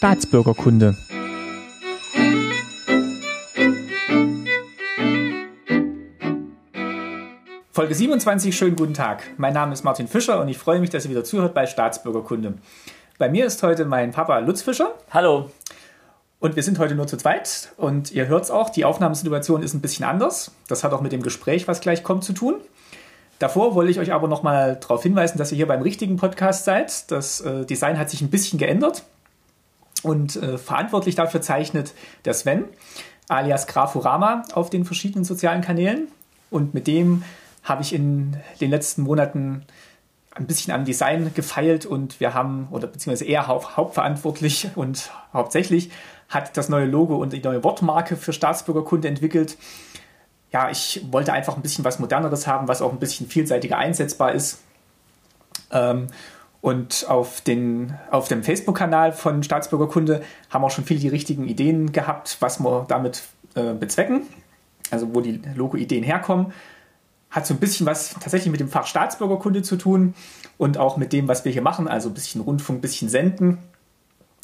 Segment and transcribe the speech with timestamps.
[0.00, 0.96] Staatsbürgerkunde.
[7.70, 9.24] Folge 27, schönen guten Tag.
[9.36, 12.54] Mein Name ist Martin Fischer und ich freue mich, dass ihr wieder zuhört bei Staatsbürgerkunde.
[13.18, 14.94] Bei mir ist heute mein Papa Lutz Fischer.
[15.10, 15.50] Hallo.
[16.38, 19.74] Und wir sind heute nur zu zweit und ihr hört es auch, die Aufnahmesituation ist
[19.74, 20.52] ein bisschen anders.
[20.66, 22.54] Das hat auch mit dem Gespräch, was gleich kommt, zu tun.
[23.38, 27.10] Davor wollte ich euch aber nochmal darauf hinweisen, dass ihr hier beim richtigen Podcast seid.
[27.10, 29.02] Das äh, Design hat sich ein bisschen geändert
[30.02, 31.94] und äh, verantwortlich dafür zeichnet
[32.24, 32.64] der Sven,
[33.28, 36.08] alias Grafurama, auf den verschiedenen sozialen Kanälen.
[36.50, 37.22] Und mit dem
[37.62, 39.64] habe ich in den letzten Monaten
[40.32, 45.90] ein bisschen am Design gefeilt und wir haben, oder beziehungsweise er haupt, hauptverantwortlich und hauptsächlich
[46.28, 49.56] hat das neue Logo und die neue Wortmarke für Staatsbürgerkunde entwickelt.
[50.52, 54.32] Ja, ich wollte einfach ein bisschen was Moderneres haben, was auch ein bisschen vielseitiger einsetzbar
[54.32, 54.60] ist.
[55.72, 56.08] Ähm,
[56.60, 61.92] und auf, den, auf dem Facebook-Kanal von Staatsbürgerkunde haben auch schon viele die richtigen Ideen
[61.92, 63.22] gehabt, was wir damit
[63.54, 64.22] äh, bezwecken.
[64.90, 66.52] Also wo die Logo-Ideen herkommen.
[67.30, 70.14] Hat so ein bisschen was tatsächlich mit dem Fach Staatsbürgerkunde zu tun
[70.58, 71.88] und auch mit dem, was wir hier machen.
[71.88, 73.58] Also ein bisschen Rundfunk, ein bisschen Senden.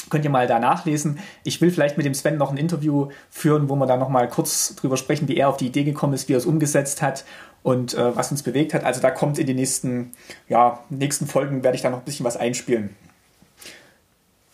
[0.08, 1.18] Könnt ihr mal da nachlesen.
[1.42, 4.76] Ich will vielleicht mit dem Sven noch ein Interview führen, wo wir da nochmal kurz
[4.76, 7.24] drüber sprechen, wie er auf die Idee gekommen ist, wie er es umgesetzt hat
[7.64, 8.84] und äh, was uns bewegt hat.
[8.84, 10.12] Also da kommt in den nächsten,
[10.48, 12.94] ja, nächsten Folgen werde ich da noch ein bisschen was einspielen.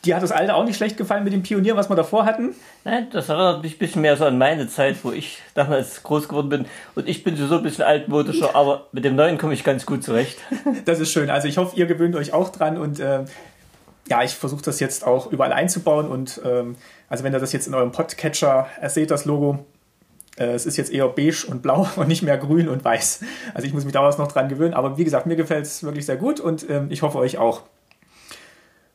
[0.05, 2.57] Dir hat das alte auch nicht schlecht gefallen mit dem Pionier, was wir davor hatten?
[2.83, 6.27] Nein, das erinnert mich ein bisschen mehr so an meine Zeit, wo ich damals groß
[6.27, 6.67] geworden bin.
[6.97, 10.03] Und ich bin so ein bisschen altmodischer, aber mit dem neuen komme ich ganz gut
[10.03, 10.39] zurecht.
[10.87, 11.31] Das ist schön.
[11.31, 13.25] Also ich hoffe, ihr gewöhnt euch auch dran und äh,
[14.09, 16.77] ja, ich versuche das jetzt auch überall einzubauen und ähm,
[17.09, 19.65] also wenn ihr das jetzt in eurem Podcatcher seht, das Logo,
[20.37, 23.21] äh, es ist jetzt eher beige und blau und nicht mehr grün und weiß.
[23.55, 26.07] Also ich muss mich daraus noch dran gewöhnen, aber wie gesagt, mir gefällt es wirklich
[26.07, 27.63] sehr gut und ähm, ich hoffe euch auch.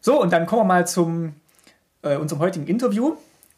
[0.02, 1.36] So, und dann kommen wir mal zum
[2.02, 3.16] äh, unserem heutigen Interview.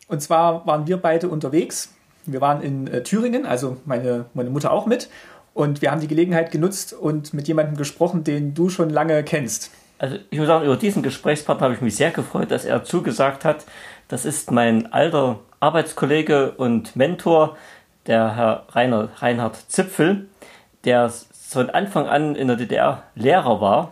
[0.08, 1.94] Und zwar waren wir beide unterwegs.
[2.26, 5.10] Wir waren in äh, Thüringen, also meine, meine Mutter auch mit.
[5.54, 9.72] Und wir haben die Gelegenheit genutzt und mit jemandem gesprochen, den du schon lange kennst.
[10.00, 13.44] Also ich muss sagen, über diesen Gesprächspartner habe ich mich sehr gefreut, dass er zugesagt
[13.44, 13.66] hat.
[14.08, 17.58] Das ist mein alter Arbeitskollege und Mentor,
[18.08, 20.28] der Herr Rainer, Reinhard Zipfel,
[20.86, 21.12] der
[21.50, 23.92] von Anfang an in der DDR Lehrer war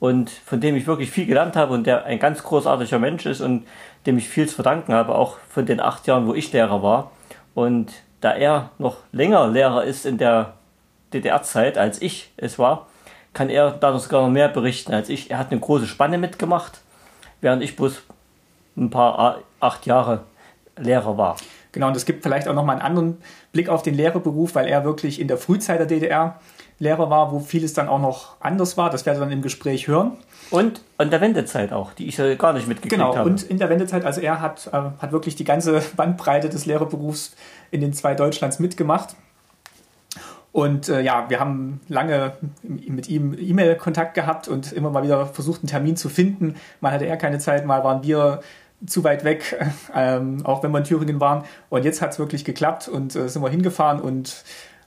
[0.00, 3.40] und von dem ich wirklich viel gelernt habe und der ein ganz großartiger Mensch ist
[3.40, 3.66] und
[4.04, 7.12] dem ich viel zu verdanken habe, auch von den acht Jahren, wo ich Lehrer war.
[7.54, 10.54] Und da er noch länger Lehrer ist in der
[11.14, 12.88] DDR-Zeit, als ich es war,
[13.36, 15.30] kann er da sogar noch mehr berichten als ich.
[15.30, 16.80] Er hat eine große Spanne mitgemacht,
[17.42, 18.02] während ich bloß
[18.78, 20.22] ein paar acht Jahre
[20.78, 21.36] Lehrer war.
[21.72, 23.18] Genau, und es gibt vielleicht auch nochmal einen anderen
[23.52, 26.40] Blick auf den Lehrerberuf, weil er wirklich in der Frühzeit der DDR
[26.78, 28.88] Lehrer war, wo vieles dann auch noch anders war.
[28.88, 30.16] Das werdet ihr dann im Gespräch hören.
[30.50, 33.28] Und in der Wendezeit auch, die ich ja gar nicht mitgekriegt genau, habe.
[33.28, 36.64] Genau, und in der Wendezeit, also er hat, äh, hat wirklich die ganze Bandbreite des
[36.64, 37.36] Lehrerberufs
[37.70, 39.14] in den zwei Deutschlands mitgemacht.
[40.56, 45.60] Und äh, ja, wir haben lange mit ihm E-Mail-Kontakt gehabt und immer mal wieder versucht,
[45.60, 46.54] einen Termin zu finden.
[46.80, 48.40] Mal hatte er keine Zeit, mal waren wir
[48.86, 49.54] zu weit weg,
[49.94, 51.44] ähm, auch wenn wir in Thüringen waren.
[51.68, 54.44] Und jetzt hat es wirklich geklappt und äh, sind wir hingefahren und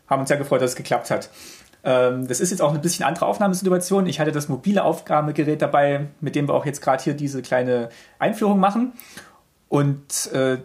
[0.07, 1.29] haben uns sehr gefreut, dass es geklappt hat.
[1.83, 4.07] Ähm, das ist jetzt auch eine bisschen andere Aufnahmesituation.
[4.07, 7.89] Ich hatte das mobile Aufgabegerät dabei, mit dem wir auch jetzt gerade hier diese kleine
[8.17, 8.93] Einführung machen.
[9.67, 10.57] Und äh,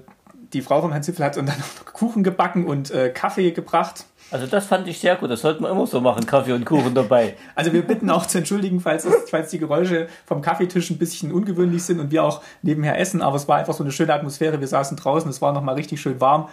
[0.54, 4.06] die Frau von Herrn Zipfel hat uns dann noch Kuchen gebacken und äh, Kaffee gebracht.
[4.30, 5.30] Also das fand ich sehr gut.
[5.30, 7.36] Das sollte man immer so machen, Kaffee und Kuchen dabei.
[7.54, 11.84] Also wir bitten auch zu entschuldigen, falls, falls die Geräusche vom Kaffeetisch ein bisschen ungewöhnlich
[11.84, 13.22] sind und wir auch nebenher essen.
[13.22, 14.60] Aber es war einfach so eine schöne Atmosphäre.
[14.60, 16.48] Wir saßen draußen, es war nochmal richtig schön warm.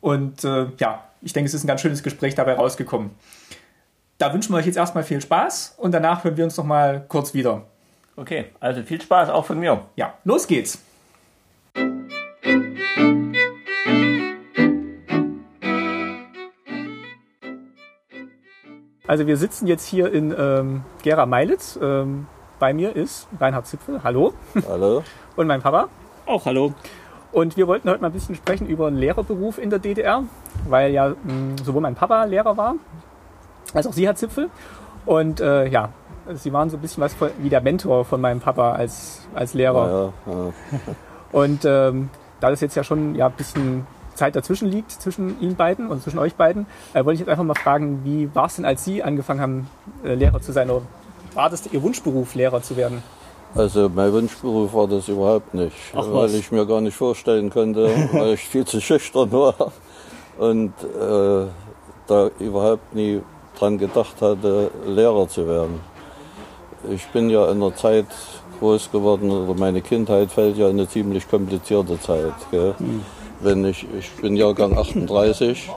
[0.00, 3.10] Und äh, ja, ich denke, es ist ein ganz schönes Gespräch dabei rausgekommen.
[4.18, 7.34] Da wünschen wir euch jetzt erstmal viel Spaß und danach hören wir uns nochmal kurz
[7.34, 7.62] wieder.
[8.16, 9.86] Okay, also viel Spaß auch von mir.
[9.96, 10.78] Ja, los geht's.
[19.14, 21.78] Also wir sitzen jetzt hier in ähm, Gera Meilitz.
[21.80, 22.26] Ähm,
[22.58, 24.00] bei mir ist Reinhard Zipfel.
[24.02, 24.34] Hallo.
[24.68, 25.04] Hallo.
[25.36, 25.86] Und mein Papa.
[26.26, 26.74] Auch hallo.
[27.30, 30.24] Und wir wollten heute mal ein bisschen sprechen über den Lehrerberuf in der DDR,
[30.68, 32.74] weil ja mh, sowohl mein Papa Lehrer war,
[33.72, 34.50] als auch sie hat Zipfel.
[35.06, 35.90] Und äh, ja,
[36.32, 40.12] sie waren so ein bisschen was wie der Mentor von meinem Papa als, als Lehrer.
[40.26, 40.52] Ja, ja, ja.
[41.30, 42.10] Und ähm,
[42.40, 46.02] da das jetzt ja schon ja, ein bisschen Zeit dazwischen liegt, zwischen Ihnen beiden und
[46.02, 48.84] zwischen euch beiden, äh, wollte ich jetzt einfach mal fragen, wie war es denn, als
[48.84, 49.70] Sie angefangen haben,
[50.04, 50.70] äh, Lehrer zu sein?
[50.70, 50.82] Oder
[51.34, 53.02] war das Ihr Wunschberuf, Lehrer zu werden?
[53.54, 57.88] Also mein Wunschberuf war das überhaupt nicht, Ach, weil ich mir gar nicht vorstellen konnte,
[58.12, 59.72] weil ich viel zu schüchtern war
[60.38, 61.46] und äh,
[62.06, 63.20] da überhaupt nie
[63.56, 65.80] dran gedacht hatte, Lehrer zu werden.
[66.90, 68.06] ich bin ja in einer Zeit
[68.58, 72.34] groß geworden, oder meine Kindheit fällt ja in eine ziemlich komplizierte Zeit.
[72.50, 72.74] Gell?
[73.44, 75.70] Wenn ich, ich bin Jahrgang 38,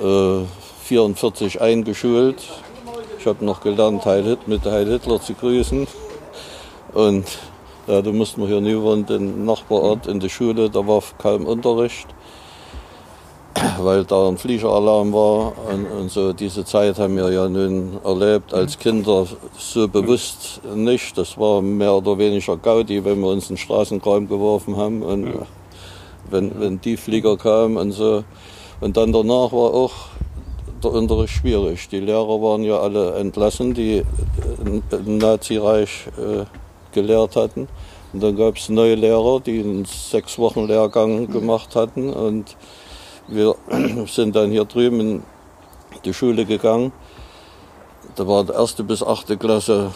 [0.00, 0.44] äh,
[0.84, 2.36] 44 eingeschult.
[3.18, 5.88] Ich habe noch gelernt, Heil mit Heil Hitler zu grüßen.
[6.94, 7.24] Und
[7.88, 11.46] ja, da mussten wir hier nie wohnen, den Nachbarort in der Schule, da war kaum
[11.46, 12.06] Unterricht,
[13.80, 15.54] weil da ein Fliegeralarm war.
[15.68, 19.26] Und, und so diese Zeit haben wir ja nun erlebt als Kinder
[19.58, 21.18] so bewusst nicht.
[21.18, 25.02] Das war mehr oder weniger Gaudi, wenn wir uns in den Straßenkram geworfen haben.
[25.02, 25.26] Und
[26.30, 28.24] wenn, wenn die Flieger kamen und so.
[28.80, 29.92] Und dann danach war auch
[30.82, 31.88] der Unterricht schwierig.
[31.88, 34.02] Die Lehrer waren ja alle entlassen, die
[34.64, 36.44] im Nazireich äh,
[36.92, 37.68] gelehrt hatten.
[38.12, 42.10] Und dann gab es neue Lehrer, die einen sechs Wochen Lehrgang gemacht hatten.
[42.10, 42.56] Und
[43.28, 43.54] wir
[44.06, 45.22] sind dann hier drüben in
[46.04, 46.92] die Schule gegangen.
[48.16, 49.92] Da war die erste bis achte Klasse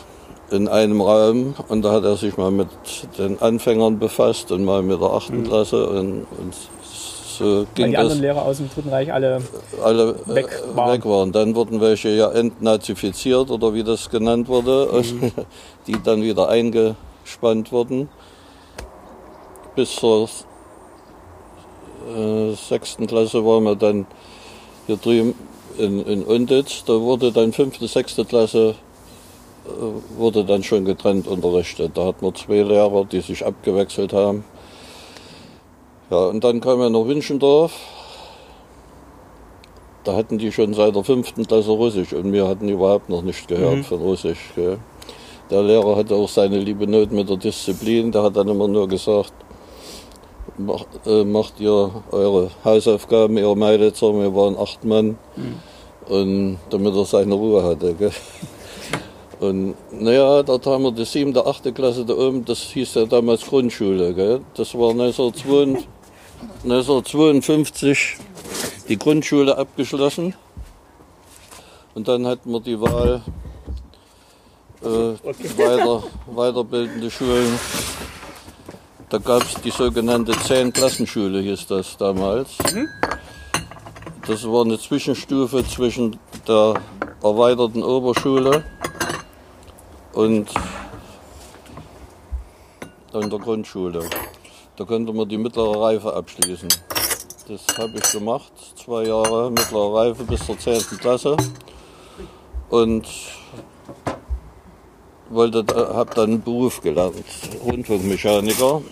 [0.51, 2.69] in einem Raum und da hat er sich mal mit
[3.19, 6.55] den Anfängern befasst und mal mit der achten Klasse und, und
[7.39, 9.43] so Weil ging die das anderen Lehrer aus dem Dritten Reich alle
[9.83, 10.93] alle äh, weg waren.
[10.93, 11.33] weg waren.
[11.33, 15.33] Dann wurden welche ja entnazifiziert oder wie das genannt wurde, Mhm.
[15.87, 18.09] die dann wieder eingespannt wurden.
[19.75, 20.29] Bis zur
[22.17, 24.07] äh, sechsten Klasse waren wir dann
[24.87, 25.35] hier drüben
[25.79, 26.85] in, in Unditz.
[26.85, 28.77] Da wurde dann fünfte, sechste Klasse
[30.17, 31.93] wurde dann schon getrennt unterrichtet.
[31.95, 34.45] Da hatten wir zwei Lehrer, die sich abgewechselt haben.
[36.11, 37.73] Ja, und dann kam er nach Wünschendorf.
[40.05, 43.49] Da hatten die schon seit der fünften Klasse Russisch und wir hatten überhaupt noch nicht
[43.49, 44.53] gehört von Russisch.
[44.55, 44.79] Gell.
[45.51, 48.13] Der Lehrer hatte auch seine liebe Not mit der Disziplin.
[48.13, 49.33] Der hat dann immer nur gesagt,
[50.59, 54.13] mach, äh, macht ihr eure Hausaufgaben, ihr Meiditzer.
[54.13, 55.19] Wir waren acht Mann.
[56.09, 57.95] Und damit er seine Ruhe hatte.
[57.95, 58.13] Gell.
[59.41, 63.45] Und naja, dort haben wir die siebte, achte Klasse da oben, das hieß ja damals
[63.47, 64.15] Grundschule.
[64.15, 64.41] Gell.
[64.55, 65.89] Das war 1952,
[66.63, 68.17] 1952
[68.89, 70.35] die Grundschule abgeschlossen.
[71.95, 73.23] Und dann hatten wir die Wahl
[74.83, 77.59] äh, weiter, weiterbildende Schulen.
[79.09, 82.51] Da gab es die sogenannte Zehn-Klassenschule, hieß das damals.
[84.27, 86.75] Das war eine Zwischenstufe zwischen der
[87.23, 88.65] erweiterten Oberschule
[90.15, 90.49] und,
[93.13, 94.09] und der Grundschule.
[94.77, 96.69] Da konnte man die mittlere Reife abschließen.
[97.49, 98.53] Das habe ich gemacht,
[98.83, 100.81] zwei Jahre mittlere Reife bis zur 10.
[100.99, 101.37] Klasse.
[102.71, 103.07] Und
[105.31, 105.65] wollte,
[105.95, 107.17] habe dann einen Beruf gelernt,
[107.65, 108.83] Rundfunkmechaniker,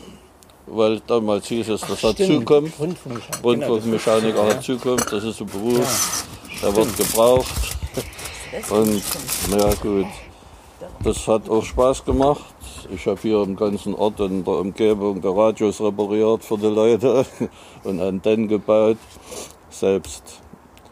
[0.66, 2.78] weil damals hieß es, das hat Zukunft.
[2.78, 3.42] Rundfunkmechaniker.
[3.42, 6.26] Rundfunkmechaniker hat Zukunft, das ist ein Beruf,
[6.62, 7.48] der wird gebraucht.
[8.70, 9.02] Und
[9.50, 10.06] naja gut,
[11.04, 12.54] das hat auch Spaß gemacht.
[12.94, 17.26] Ich habe hier im ganzen Ort in der Umgebung der Radios repariert für die Leute
[17.84, 18.98] und Antennen gebaut.
[19.70, 20.42] Selbst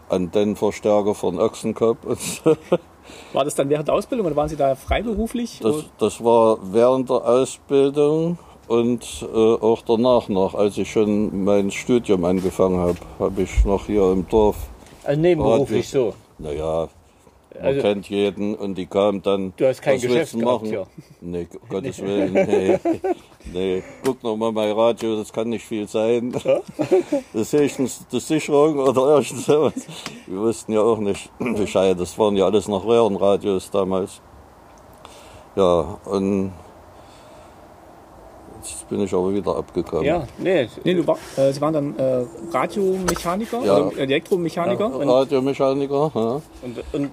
[0.08, 2.04] Antennenverstärker den Ochsenkopf.
[2.04, 2.56] und so.
[3.32, 5.60] War das dann während der Ausbildung oder waren Sie da freiberuflich?
[5.62, 11.70] Das, das war während der Ausbildung und äh, auch danach noch, als ich schon mein
[11.70, 14.56] Studium angefangen habe, habe ich noch hier im Dorf
[15.02, 16.14] Also nebenberuflich so.
[16.38, 16.88] Naja,
[17.60, 19.52] man Also- kennt jeden und die kam dann.
[19.56, 20.66] Du hast kein was Geschäft gehabt machen?
[20.68, 20.86] hier.
[21.20, 22.78] Nee, Gottes Willen, nee.
[23.52, 23.82] nee.
[24.04, 26.32] Guck noch mal mein Radio, das kann nicht viel sein.
[27.32, 29.72] Das ist höchstens die Sicherung oder irgend sowas.
[30.26, 31.98] Wir wussten ja auch nicht Bescheid.
[31.98, 34.20] Das waren ja alles noch Röhrenradios damals.
[35.56, 36.52] Ja, und
[38.90, 40.04] bin ich aber wieder abgekommen.
[40.04, 40.68] Ja, nee.
[40.84, 43.78] Nee, du war, äh, Sie waren dann äh, Radiomechaniker Ja.
[43.86, 44.90] oder Elektromechaniker?
[44.90, 46.42] Ja, Radiomechaniker, ja.
[46.62, 47.10] Und, und,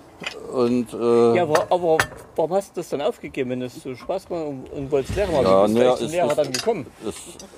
[0.52, 1.98] Und äh, ja, aber, aber
[2.36, 5.32] warum hast du das dann aufgegeben, wenn es so Spaß gemacht und, und wolltest Lehrer
[5.32, 5.46] machen?
[5.46, 6.86] Ja, nee, es Lehrer ist- dann gekommen?
[7.06, 7.16] das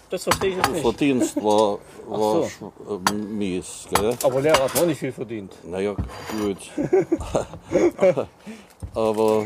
[0.09, 0.81] Das verstehe ich jetzt nicht.
[0.81, 2.43] Verdienst war, war so.
[2.43, 3.87] sch- äh, mies.
[3.93, 4.13] Gell?
[4.23, 5.53] Aber Lehrer hat auch nicht viel verdient.
[5.63, 5.95] Naja,
[6.41, 6.57] gut.
[8.95, 9.45] Aber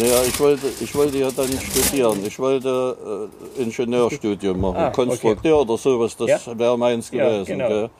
[0.00, 2.24] naja, ich wollte, ich wollte ja dann studieren.
[2.26, 4.76] Ich wollte äh, Ingenieurstudium machen.
[4.76, 5.04] Ah, okay.
[5.06, 6.58] Konstrukteur oder sowas, das Ja.
[6.58, 7.46] wäre meins Ja, gewesen.
[7.58, 7.68] genau.
[7.68, 7.90] Gell?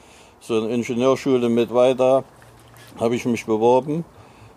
[0.40, 2.24] So eine Ingenieurschule mit weiter
[3.00, 4.04] habe ich mich beworben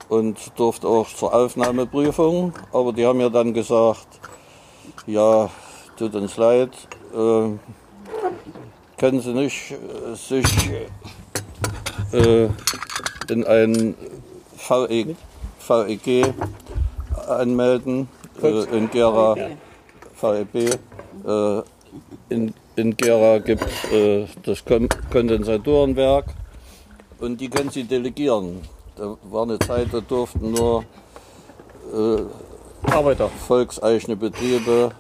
[0.10, 2.54] und durfte auch zur Aufnahmeprüfung.
[2.74, 4.08] Aber die haben mir dann gesagt,
[5.06, 5.50] ja,
[5.98, 6.70] tut uns leid,
[7.14, 7.50] äh,
[8.98, 10.46] können Sie nicht äh, sich
[12.14, 12.48] äh,
[13.30, 13.96] in ein
[14.68, 15.16] VE,
[15.60, 16.34] VEG
[17.28, 18.08] anmelden,
[18.42, 19.36] äh, in Gera,
[20.22, 20.56] VEB.
[21.26, 21.62] Äh,
[22.30, 26.26] in, in Gera gibt es äh, das Kon Kondensatorenwerk
[27.20, 28.62] und die können Sie delegieren.
[28.96, 30.84] Da war eine Zeit, da durften nur
[32.84, 33.30] Arbeiter.
[33.48, 34.92] volkseigene Betriebe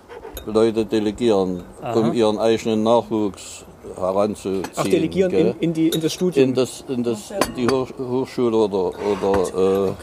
[0.45, 3.65] Leute delegieren, um ihren eigenen Nachwuchs
[3.95, 4.63] heranzuziehen.
[4.75, 6.49] Ach, delegieren in, in, die, in das Studium.
[6.49, 9.93] in, das, in das, die Hoch Hochschule oder, oder äh,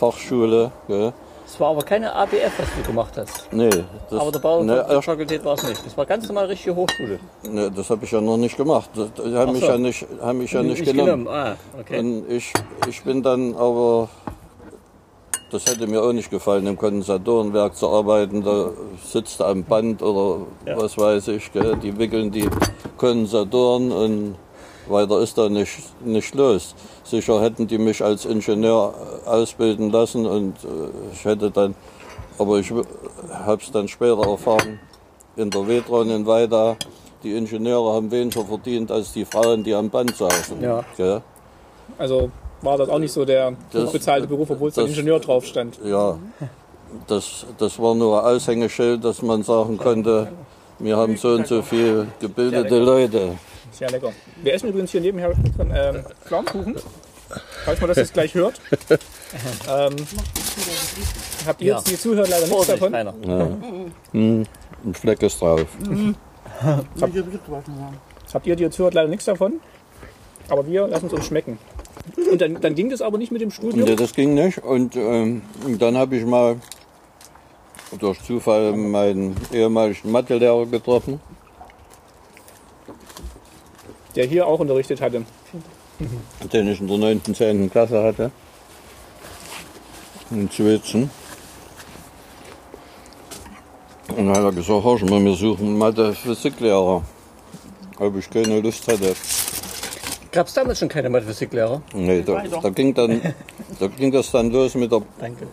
[0.00, 0.72] Fachschule.
[0.88, 1.12] Gell?
[1.46, 3.52] Es war aber keine ABF, was du gemacht hast.
[3.52, 3.68] Nee,
[4.08, 5.84] das, Aber der Bau ne, war es nicht.
[5.84, 7.18] Das war ganz normal richtige Hochschule.
[7.42, 8.88] ne, das habe ich ja noch nicht gemacht.
[8.94, 9.66] Das, die haben, Ach mich so.
[9.66, 11.28] ja nicht, haben mich ja nicht, genommen.
[11.28, 11.98] Ah, okay.
[11.98, 12.52] Und ich,
[12.88, 14.08] ich bin dann aber,
[15.50, 18.42] das hätte mir auch nicht gefallen, im Kondensatorenwerk zu arbeiten.
[18.42, 18.70] Da
[19.04, 20.80] sitzt am Band oder Ja.
[20.80, 21.52] was weiß ich.
[21.52, 21.76] Gell?
[21.76, 22.48] Die wickeln die
[22.96, 24.36] Kondensatoren und
[24.88, 26.74] weiter ist da nicht, nicht los.
[27.04, 28.94] Sicher hätten die mich als Ingenieur
[29.26, 30.68] äh, ausbilden lassen und äh,
[31.12, 31.74] ich hätte dann,
[32.38, 34.78] aber ich habe es dann später erfahren,
[35.36, 36.76] in der Vedron in Weida,
[37.22, 40.60] die Ingenieure haben weniger verdient als die Frauen, die am Band saßen.
[40.62, 40.84] Ja.
[40.96, 41.20] Gell?
[41.98, 42.30] Also
[42.62, 45.78] war das auch nicht so der Das- hochbezahlte Beruf, obwohl es das- Ingenieur drauf stand.
[45.84, 46.18] Ja,
[47.06, 50.32] das, das war nur ein Aushängeschild, dass man sagen konnte,
[50.78, 53.38] wir haben so und so viel gebildete Leute.
[53.72, 54.12] Sehr lecker.
[54.42, 56.76] Wir essen übrigens hier nebenher ähm, Pflaumenkuchen.
[57.64, 58.60] Falls man das jetzt gleich hört.
[58.90, 59.96] ähm,
[61.46, 61.76] habt ihr Ja.
[61.76, 62.94] jetzt, die Zuhörer, leider nichts Vorsicht, davon.
[62.94, 63.14] Rainer.
[64.12, 64.46] Ein
[64.94, 65.66] Fleck ist drauf.
[68.32, 69.60] Habt ihr, die jetzt hört, leider nichts davon.
[70.48, 71.58] Aber wir lassen es uns schmecken.
[72.30, 73.88] Und dann, dann ging das aber nicht mit dem Studium.
[73.88, 74.58] Nee, das ging nicht.
[74.58, 75.42] Und ähm,
[75.78, 76.56] dann habe ich mal
[77.98, 81.20] durch Zufall meinen ehemaligen Mathelehrer getroffen.
[84.16, 85.24] Der hier auch unterrichtet hatte.
[86.52, 87.34] den ich in der 9.
[87.34, 87.70] 10.
[87.70, 88.30] Klasse hatte.
[90.30, 91.10] In Schwitzen.
[94.16, 97.02] Und dann hat er gesagt, hör mal, wir suchen Mathe-Physiklehrer.
[97.98, 99.14] Ob ich keine Lust hatte.
[100.32, 101.82] Gab es damals schon keine Mathephysiklehrer?
[101.92, 103.20] Nee, da, da, ging dann,
[103.78, 105.48] da ging das dann los mit der Danke.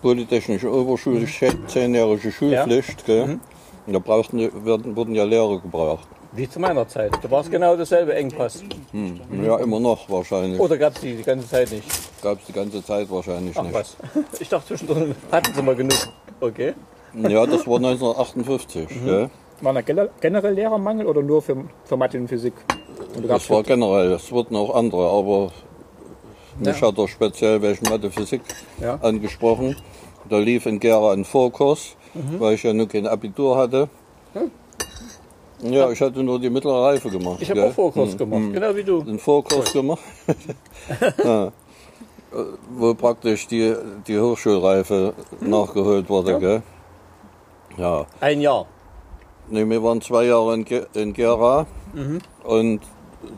[0.00, 1.26] Polytechnischen Oberschule,
[1.66, 3.04] zehnjährige Schulpflicht.
[3.04, 3.38] Gell?
[3.86, 6.08] Und da brauchten, werden, wurden ja Lehrer gebraucht.
[6.34, 7.12] Wie zu meiner Zeit.
[7.22, 8.62] Da war es genau dasselbe Engpass.
[8.92, 10.58] Ja, immer noch wahrscheinlich.
[10.60, 11.84] Oder gab es die die ganze Zeit nicht?
[12.22, 13.74] Gab es die ganze Zeit wahrscheinlich Ach nicht.
[13.74, 13.96] was.
[14.40, 15.96] Ich dachte zwischendrin hatten sie mal genug.
[16.40, 16.74] Okay.
[17.14, 18.88] Ja, das war 1958.
[19.04, 19.30] Gell?
[19.60, 22.54] War da gel- generell Lehrermangel oder nur für, für Mathe und Physik?
[23.16, 25.52] Oder gab's Das war generell, es wurden auch andere, aber
[26.58, 28.40] mich hat er speziell welchen Mathe Physik
[28.80, 28.98] Ja.
[29.00, 29.76] angesprochen.
[30.28, 31.94] Da lief in Gera ein Vorkurs,
[32.38, 33.88] weil ich ja nur kein Abitur hatte.
[35.62, 37.38] Ja, ich hatte nur die mittlere Reife gemacht.
[37.40, 39.00] Ich habe auch Vorkurs gemacht, genau wie du.
[39.00, 40.02] einen Vorkurs gemacht,
[41.24, 41.46] ja.
[41.46, 41.50] Äh,
[42.76, 43.74] wo praktisch die,
[44.06, 46.38] die Hochschulreife nachgeholt wurde.
[46.38, 46.62] Gell?
[47.78, 48.06] Ja.
[48.20, 48.66] Ein Jahr.
[49.48, 51.66] Nee, wir waren zwei Jahre in, Ge in Gera
[52.44, 52.80] und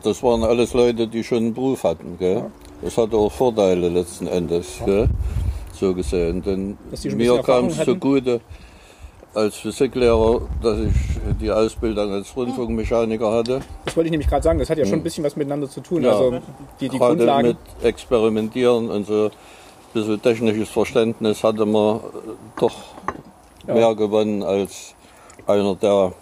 [0.03, 2.17] das waren alles Leute, die schon einen Beruf hatten.
[2.17, 2.45] Gell?
[2.81, 5.09] Das hatte auch Vorteile letzten Endes, gell?
[5.73, 6.41] so gesehen.
[6.41, 6.77] Denn
[7.15, 8.41] mir kam es zugute
[9.33, 10.93] als Physiklehrer, dass ich
[11.39, 13.61] die Ausbildung als Rundfunkmechaniker hatte.
[13.85, 14.59] Das wollte ich nämlich gerade sagen.
[14.59, 16.03] Das hat ja schon ein bisschen was miteinander zu tun.
[16.03, 16.11] Ja.
[16.11, 16.39] Also
[16.79, 17.49] die, die Grundlagen.
[17.49, 19.31] mit Experimentieren und so ein
[19.93, 21.99] bisschen technisches Verständnis hatte man äh,
[22.59, 22.75] doch
[23.67, 24.95] mehr gewonnen als
[25.45, 26.13] einer, der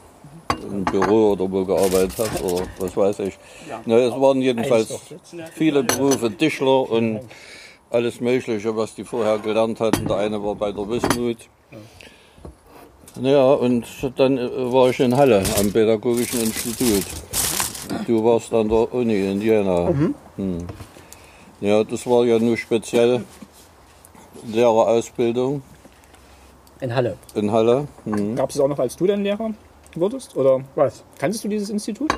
[0.70, 3.38] im Büro oder wo gearbeitet hat oder was weiß ich.
[3.86, 5.00] Na, es waren jedenfalls
[5.54, 7.22] viele Berufe, Tischler und
[7.92, 10.08] alles Mögliche, was die vorher gelernt hatten.
[10.08, 11.38] Der eine war bei der Wismut.
[13.22, 13.86] Ja, und
[14.18, 17.06] dann äh, war ich in Halle am Pädagogischen Institut.
[18.08, 19.88] Du warst an der Uni in Jena.
[19.88, 20.58] Hm.
[21.62, 23.24] Ja, das war ja nur speziell
[24.52, 25.62] Lehrerausbildung
[26.82, 27.18] In Halle.
[27.36, 27.88] in Halle.
[28.04, 28.36] Hm.
[28.36, 29.52] Gab es auch noch, als du dann Lehrer
[29.96, 30.36] wurdest?
[30.36, 31.04] Oder Was?
[31.18, 32.12] kanntest du dieses Institut?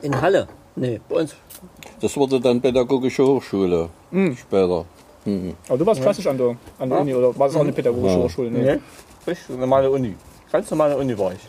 [0.00, 0.48] In Halle?
[0.76, 1.34] Nee, bei uns.
[2.00, 3.90] Das wurde dann Pädagogische Hochschule
[4.36, 4.84] später.
[5.68, 8.16] Aber du warst klassisch an der, an der Uni oder war das auch eine pädagogische
[8.16, 8.22] Ja.
[8.24, 8.50] Hochschule?
[8.50, 8.62] Nee.
[8.62, 8.78] Nee.
[9.26, 10.14] Richtig, normale Uni.
[10.52, 11.40] Ganz normale Uni war ich.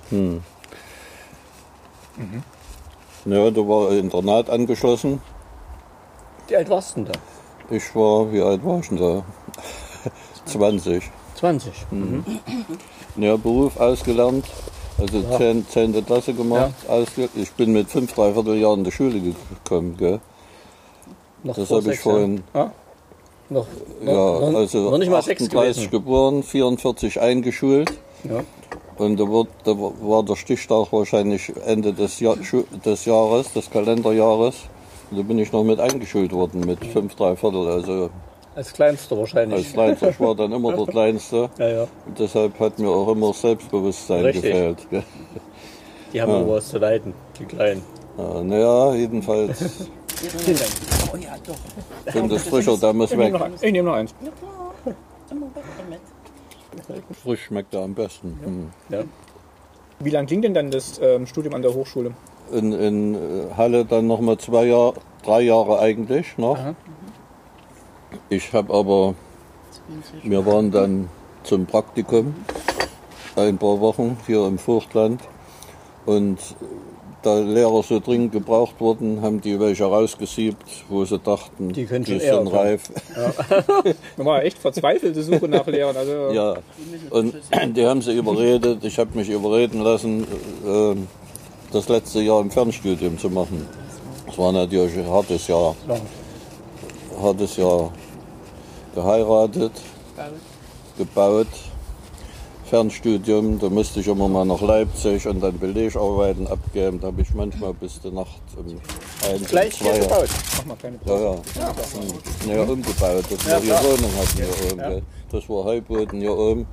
[3.25, 5.21] Ja, da war ein Internat angeschlossen.
[6.47, 7.75] Wie alt warst du denn da?
[7.75, 9.23] Ich war, wie alt war ich denn da?
[10.45, 11.03] 20.
[11.35, 11.71] 20.
[13.17, 14.45] Ja, Beruf ausgelernt,
[14.97, 15.67] also 10.
[15.69, 16.05] 10.
[16.05, 16.73] Klasse gemacht.
[16.87, 19.95] Ausge ich bin mit 5, dreiviertel Jahren in die Schule gekommen.
[19.97, 20.19] Gell?
[21.43, 22.43] Noch Das habe ich sechs Jahren.
[22.51, 22.71] vorhin.
[23.51, 23.65] Noch,
[24.03, 25.91] Ja, noch, also noch nicht mal sechs 38 gewesen.
[25.91, 27.91] geboren, 44 eingeschult.
[28.23, 28.41] Ja.
[28.99, 32.35] Und da, wird, da war der Stichtag wahrscheinlich Ende des, Jahr,
[32.85, 34.55] des Jahres, des Kalenderjahres.
[35.09, 37.67] Und da bin ich noch mit eingeschult worden, mit fünf, drei Viertel.
[37.67, 38.09] Also
[38.55, 39.57] Als Kleinster wahrscheinlich.
[39.65, 41.49] als Kleinster, ich war dann immer der Kleinste.
[41.57, 41.81] ja, ja.
[42.05, 44.43] Und deshalb hat mir auch immer Selbstbewusstsein Richtig.
[44.43, 44.87] gefehlt.
[46.13, 47.81] Die haben immer was zu leiden, die Kleinen.
[48.17, 49.59] Ja, naja, jedenfalls.
[50.43, 50.69] Vielen Dank.
[52.05, 53.39] Ich finde das frischer, der muss Ich nehme weg.
[53.39, 53.63] noch, eins.
[53.63, 54.13] ich nehme noch eins.
[57.23, 58.39] Frisch schmeckt er am besten.
[58.43, 58.69] Hm.
[58.89, 59.03] Ja.
[59.99, 62.13] Wie lang ging denn dann das ähm, Studium an der Hochschule?
[62.51, 63.17] In, in äh,
[63.57, 66.57] Halle dann nochmal zwei Jahre, drei Jahre eigentlich noch.
[66.57, 66.75] Aha.
[68.29, 69.15] Ich habe aber,
[70.23, 71.09] wir waren dann
[71.43, 72.33] zum Praktikum
[73.35, 75.21] ein paar Wochen hier im Vogtland
[76.05, 76.37] und
[77.21, 82.05] da Lehrer so dringend gebraucht wurden, haben die welche rausgesiebt, wo sie dachten, Die können
[82.05, 82.91] schon sind eher, reif.
[84.17, 85.97] Man war echt verzweifelte Suche nach Lehrern.
[85.97, 86.55] Also, Ja,
[87.09, 87.35] und
[87.75, 90.95] die haben sie überredet, ich habe mich überreden lassen, äh,
[91.71, 93.67] das letzte Jahr im Fernstudium zu machen.
[94.25, 95.75] Das war natürlich ein hartes Jahr.
[97.21, 97.91] Hartes Jahr
[98.95, 99.73] geheiratet,
[100.97, 101.47] gebaut,
[102.69, 106.99] Fernstudium, da musste ich immer mal nach Leipzig und dann Belegarbeiten abgeben.
[107.01, 108.79] Da habe ich manchmal bis die Nacht um
[109.27, 109.93] eins, Gleich zwei.
[109.93, 110.29] hier gebaut.
[110.57, 111.41] Mach mal keine Ja, Pause.
[112.47, 112.55] ja.
[112.55, 113.23] Ja, umgebaut.
[113.29, 114.77] Das war hier Wohnung hatten hier oben.
[114.77, 115.01] gell.
[115.31, 116.67] Das war Heilboden hier oben.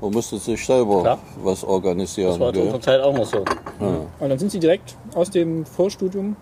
[0.00, 1.18] Man musste sich selber Klar.
[1.42, 2.30] was organisieren.
[2.30, 3.38] Das war zu unserer Zeit auch noch so.
[4.18, 6.36] Und dann sind Sie direkt aus dem Vorstudium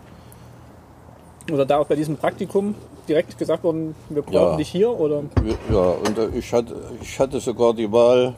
[1.53, 2.75] oder da auch bei diesem Praktikum
[3.09, 4.57] direkt gesagt worden, wir brauchen Ja.
[4.57, 5.23] dich hier oder
[5.71, 8.35] Ja, und äh, ich hatte, ich hatte sogar die Wahl,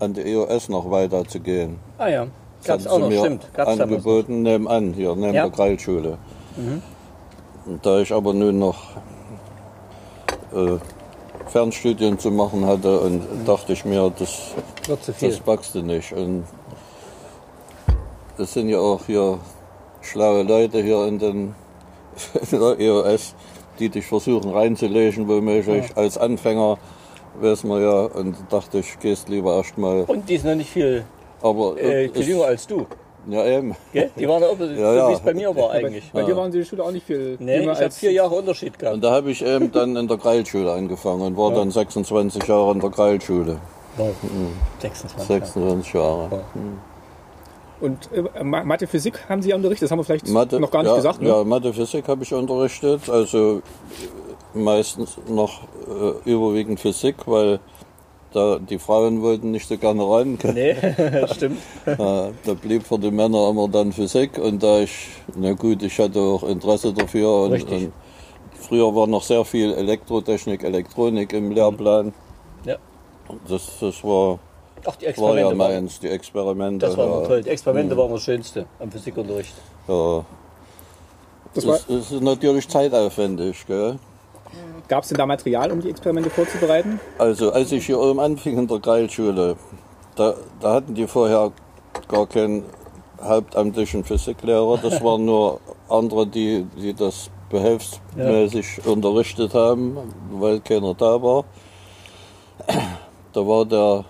[0.00, 1.78] an die EOS noch weiterzugehen.
[1.98, 2.26] Ah ja,
[2.58, 3.48] Das gab's hatten auch noch, stimmt.
[3.54, 5.42] Gab's angeboten, nebenan, hier, neben Ja.
[5.44, 6.18] der Kreilschule.
[7.66, 8.76] Und da ich aber nun noch
[10.54, 10.78] äh,
[11.46, 15.12] Fernstudien zu machen hatte, und dachte ich mir, das zu.
[15.28, 16.12] Das packst du nicht.
[16.12, 16.44] Und
[18.38, 19.38] es sind ja auch hier
[20.00, 21.54] schlaue Leute hier in, den,
[22.52, 23.34] EOS,
[23.78, 25.96] die dich versuchen reinzulegen, womöglich.
[25.96, 26.78] Als Anfänger
[27.40, 30.02] weiß man ja, und dachte ich, gehst lieber erstmal.
[30.04, 31.04] Und die ist noch nicht viel,
[31.42, 32.86] Aber äh, es- viel jünger als du.
[33.28, 33.74] ja eben.
[33.92, 34.10] Gell?
[34.16, 35.08] Die waren auch so, ja.
[35.08, 36.10] wie es bei mir war eigentlich.
[36.12, 38.12] bei dir waren Sie in der Schule auch nicht viel Nee, ich habe als vier
[38.12, 38.94] Jahre Unterschied gehabt.
[38.96, 42.72] Und da habe ich eben dann in der Kreilschule angefangen und war dann 26 Jahre
[42.72, 43.58] in der Kreilschule.
[43.96, 44.12] Wow.
[44.80, 45.26] 26.
[45.28, 46.28] 26 Jahre.
[47.80, 50.70] Und äh, Ma- Mathe, Physik haben Sie ja unterrichtet, das haben wir vielleicht Mathe, noch
[50.70, 51.20] gar nicht ja, gesagt.
[51.20, 51.28] Ne?
[51.28, 53.62] Ja, Mathe, Physik habe ich unterrichtet, also äh,
[54.54, 57.60] meistens noch äh, überwiegend Physik, weil
[58.32, 60.38] da die Frauen wollten nicht so gerne ran.
[60.54, 60.76] Nee,
[61.32, 61.58] stimmt.
[61.86, 66.20] Da blieb für die Männer immer dann Physik und da ich, na gut, ich hatte
[66.20, 67.86] auch Interesse dafür und, Richtig.
[67.86, 67.92] und
[68.60, 72.12] früher war noch sehr viel Elektrotechnik, Elektronik im Lehrplan.
[72.64, 72.76] Ja.
[73.48, 74.38] Das, das war,
[74.84, 76.86] Ach, die war Experimente ja waren, meins, die Experimente.
[76.86, 77.26] das war ja.
[77.26, 77.42] toll.
[77.42, 79.54] Die Experimente waren das Schönste am Physikunterricht.
[79.88, 80.24] Ja.
[81.54, 83.64] Das war, Das, das ist natürlich zeitaufwendig.
[83.66, 83.98] Gell?
[84.88, 87.00] Gab es denn da Material, um die Experimente vorzubereiten?
[87.18, 89.56] Also als ich hier oben anfing in der Kreilschule,
[90.16, 91.52] da, da hatten die vorher
[92.08, 92.64] gar keinen
[93.22, 94.78] hauptamtlichen Physiklehrer.
[94.78, 99.96] Das waren nur andere, die, die das behelfsmäßig unterrichtet haben,
[100.32, 101.44] weil keiner da war.
[103.32, 104.04] Da war der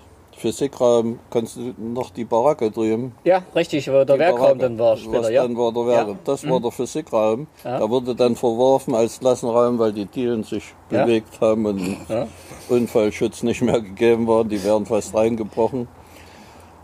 [0.44, 3.12] Physikraum, kannst du noch die Baracke drüben?
[3.24, 5.42] Ja, richtig, aber der Werkraum dann war später, ja.
[5.42, 6.12] Dann war der Werk, Ja.
[6.12, 6.18] Mhm.
[6.24, 7.46] Das war der Physikraum.
[7.64, 7.78] Ja.
[7.78, 11.07] Da wurde dann verworfen als Klassenraum, weil die Dielen sich Ja.
[11.07, 11.96] bewegt haben und.
[12.68, 14.44] Unfallschutz nicht mehr gegeben war.
[14.44, 15.88] Die wären fast reingebrochen.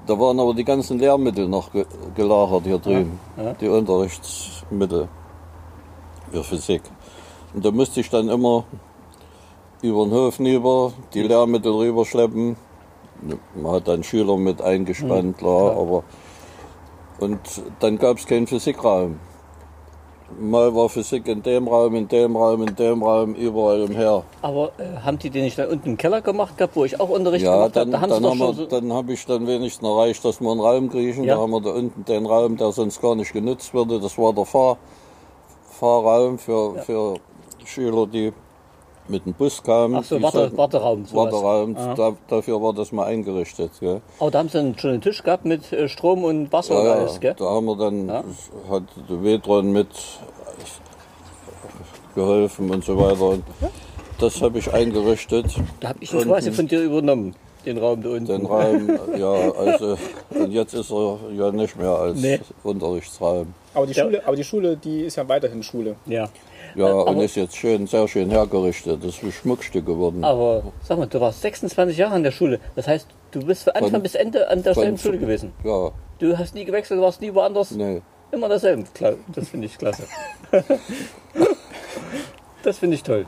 [0.06, 3.20] Da waren aber die ganzen Lehrmittel noch ge gelagert hier drüben.
[3.60, 5.08] Die Unterrichtsmittel
[6.32, 6.82] für Physik.
[7.52, 8.64] Und da musste ich dann immer
[9.82, 12.56] über den Hof rüber, die Lehrmittel rüberschleppen.
[13.54, 16.04] Man hat dann Schüler mit eingespannt, klar, aber
[17.18, 17.38] und
[17.80, 19.18] dann gab es keinen Physikraum.
[20.38, 24.22] Mal war Physik in dem Raum, in dem Raum, in dem Raum, überall umher.
[24.42, 27.08] Aber äh, haben die den nicht dann unten im Keller gemacht gehabt, wo ich auch
[27.08, 27.90] Unterricht Ja, gemacht habe?
[27.90, 30.88] dann, Da dann, wir, so, dann habe ich dann wenigstens erreicht, dass wir einen Raum
[30.88, 31.24] kriechen.
[31.24, 31.34] Ja.
[31.34, 33.98] Da haben wir da unten den Raum, der sonst gar nicht genutzt wurde.
[33.98, 34.78] Das war der Fahr
[35.68, 37.14] Fahrraum für, für
[37.64, 38.32] Schüler, die
[39.08, 39.96] mit dem Bus kamen.
[39.96, 41.04] Ach so, Warte, Warteraum.
[41.04, 41.32] sowas.
[41.32, 41.94] Warteraum, Aha.
[41.94, 43.72] da, dafür war das mal eingerichtet.
[43.80, 44.00] Gell?
[44.20, 46.86] Aber da haben sie dann schon einen Tisch gehabt mit äh, Strom und Wasser und
[46.86, 47.34] Ja, alles, ja, gell?
[47.38, 48.24] da haben wir dann, Ja.
[48.70, 49.88] hat der Vedron mit
[52.14, 53.20] geholfen und so weiter.
[53.22, 53.44] Und
[54.18, 55.46] das habe ich eingerichtet.
[55.80, 57.34] Da habe ich ihn quasi von dir übernommen,
[57.64, 58.26] den Raum da unten.
[58.26, 59.96] Den Raum, ja, also,
[60.30, 62.40] und jetzt ist er ja nicht mehr als Nee.
[62.62, 63.54] Unterrichtsraum.
[63.74, 65.96] Aber die, Schule, aber die Schule, die ist ja weiterhin Schule.
[66.06, 66.28] Ja.
[66.74, 69.02] Ja, aber- und ist jetzt schön, sehr schön hergerichtet.
[69.04, 70.22] Das ist Schmuckstück geworden.
[70.24, 72.60] Aber sag mal, du warst 26 Jahre an der Schule.
[72.76, 75.52] Das heißt, du bist von Anfang Von- bis Ende an derselben von- Schule gewesen.
[75.64, 77.70] Ja, Du hast nie gewechselt, du warst nie woanders.
[77.70, 78.02] nee.
[78.32, 78.84] Immer derselben.
[78.94, 80.04] Klar, das finde ich klasse.
[82.62, 83.26] das finde ich toll.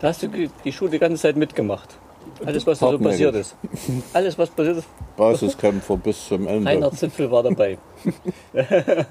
[0.00, 1.88] Da hast du die Schule die ganze Zeit mitgemacht.
[2.44, 3.54] Alles, was da so passiert ist.
[4.12, 4.88] Alles, was passiert ist.
[5.16, 6.68] Basiskämpfer bis zum Ende.
[6.70, 7.76] Reinhard Zipfel war dabei.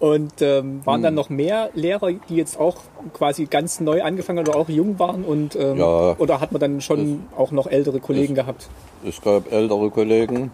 [0.00, 1.02] Und ähm, waren Hm.
[1.02, 2.76] dann noch mehr Lehrer, die jetzt auch
[3.14, 5.24] quasi ganz neu angefangen oder auch jung waren?
[5.24, 6.14] Und, ähm, Ja.
[6.18, 8.68] Oder hat man dann schon auch noch ältere Kollegen gehabt?
[9.04, 10.52] Es gab ältere Kollegen,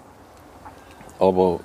[1.18, 1.60] aber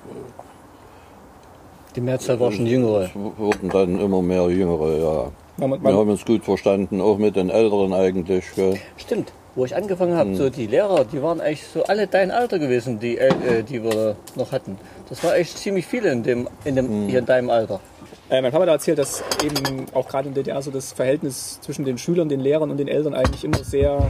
[1.95, 3.03] Die Mehrzahl war schon jüngere.
[3.05, 5.31] es wurden dann immer mehr Jüngere, ja.
[5.57, 8.45] Man, man, Wir haben uns gut verstanden, auch mit den Älteren eigentlich.
[8.55, 8.77] gell.
[8.97, 9.31] Stimmt.
[9.59, 12.97] Wo ich angefangen habe, so die Lehrer, die waren eigentlich so alle dein Alter gewesen,
[12.97, 14.77] die, äh, die wir noch hatten.
[15.09, 17.81] Das war echt ziemlich viele in dem, in dem, hier in deinem Alter.
[18.29, 21.59] Äh, mein Papa hat erzählt, dass eben auch gerade in der DDR so das Verhältnis
[21.59, 24.09] zwischen den Schülern, den Lehrern und den Eltern eigentlich immer sehr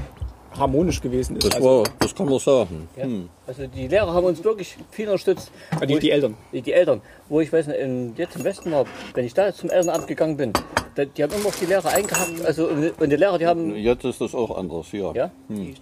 [0.57, 1.45] harmonisch gewesen ist.
[1.47, 2.87] Das, Also, war, das kann man sagen.
[2.95, 3.03] Ja.
[3.03, 3.29] Hm.
[3.47, 5.51] Also die Lehrer haben uns wirklich viel unterstützt.
[5.71, 6.35] äh, Wo die, ich- die Eltern.
[6.51, 9.53] Die, die Eltern, wo ich weiß nicht, in, jetzt im Westen war, wenn ich da
[9.53, 10.53] zum Elternamt gegangen bin,
[10.95, 12.43] da, die haben immer auf die Lehrer eingehabt.
[12.45, 15.11] Also und die Lehrer, die haben, Jetzt ist das auch anders hier.
[15.15, 15.31] ja,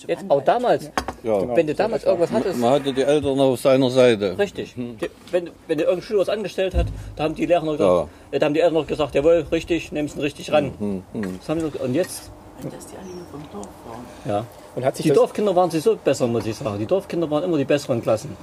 [0.08, 0.92] jetzt auch damals,
[1.24, 1.56] Ja.
[1.56, 4.38] wenn du damals irgendwas hattest, Man hatte die Eltern auf seiner Seite.
[4.38, 4.76] richtig.
[4.76, 8.40] Die, wenn, wenn irgendein Schüler was angestellt hat, da haben die Lehrer noch gesagt, äh,
[8.40, 11.04] da haben die Eltern noch gesagt, jawohl, richtig, nimm's ihn richtig ran.
[11.40, 12.32] Das haben die noch, und jetzt,
[12.64, 14.06] Dass die alle vom Dorf waren.
[14.26, 14.46] ja.
[14.78, 16.78] Und hat sich, Die Dorfkinder waren sie so besser, muss ich sagen.
[16.78, 18.38] Die Dorfkinder waren immer die besseren Klassen.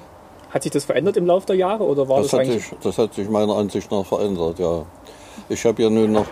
[0.50, 2.66] hat sich das verändert im Laufe der Jahre oder war das, Das hat, eigentlich?
[2.68, 4.84] sich, das hat sich meiner Ansicht nach verändert, ja.
[5.48, 6.26] Ich habe ja nun noch,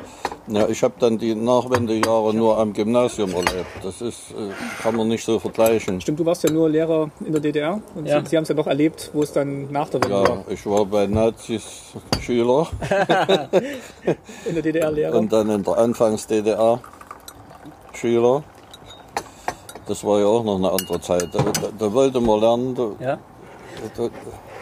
[0.48, 3.66] ja, ich habe dann die Nachwendejahre nur am Gymnasium erlebt.
[3.84, 4.50] Das ist, äh,
[4.82, 6.00] kann man nicht so vergleichen.
[6.00, 8.20] Stimmt, du warst ja nur Lehrer in der DDR und Ja.
[8.20, 10.44] Sie, Sie haben es ja noch erlebt, wo es dann nach der Wende Ja, war.
[10.48, 12.66] ich war bei Nazis Schüler
[14.46, 15.16] In der DDR Lehrer.
[15.16, 16.80] und dann in der Anfangs-DDR
[17.92, 18.42] Schüler.
[19.86, 21.28] Das war ja auch noch eine andere Zeit.
[21.32, 22.74] Da, da, da wollte man lernen.
[22.74, 23.18] Da, Ja.
[23.96, 24.12] da, Und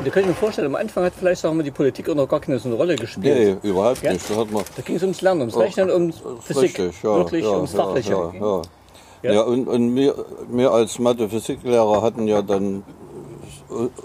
[0.07, 2.27] da kann ich mir vorstellen, am Anfang hat vielleicht sagen wir, die Politik auch noch
[2.29, 3.61] gar keine so eine Rolle gespielt.
[3.63, 4.13] nee, überhaupt Ja?
[4.13, 4.25] nicht.
[4.31, 6.63] Da Da ging es ums Lernen, ums Rechnen, ums Physik.
[6.79, 8.13] Richtig, ja, Wirklich ja, ums Fachliche.
[8.13, 8.63] Ja, ja,
[9.23, 9.33] Ja.
[9.35, 9.43] ja.
[9.43, 10.15] und, und wir,
[10.49, 12.83] wir als Mathe-Physiklehrer hatten ja dann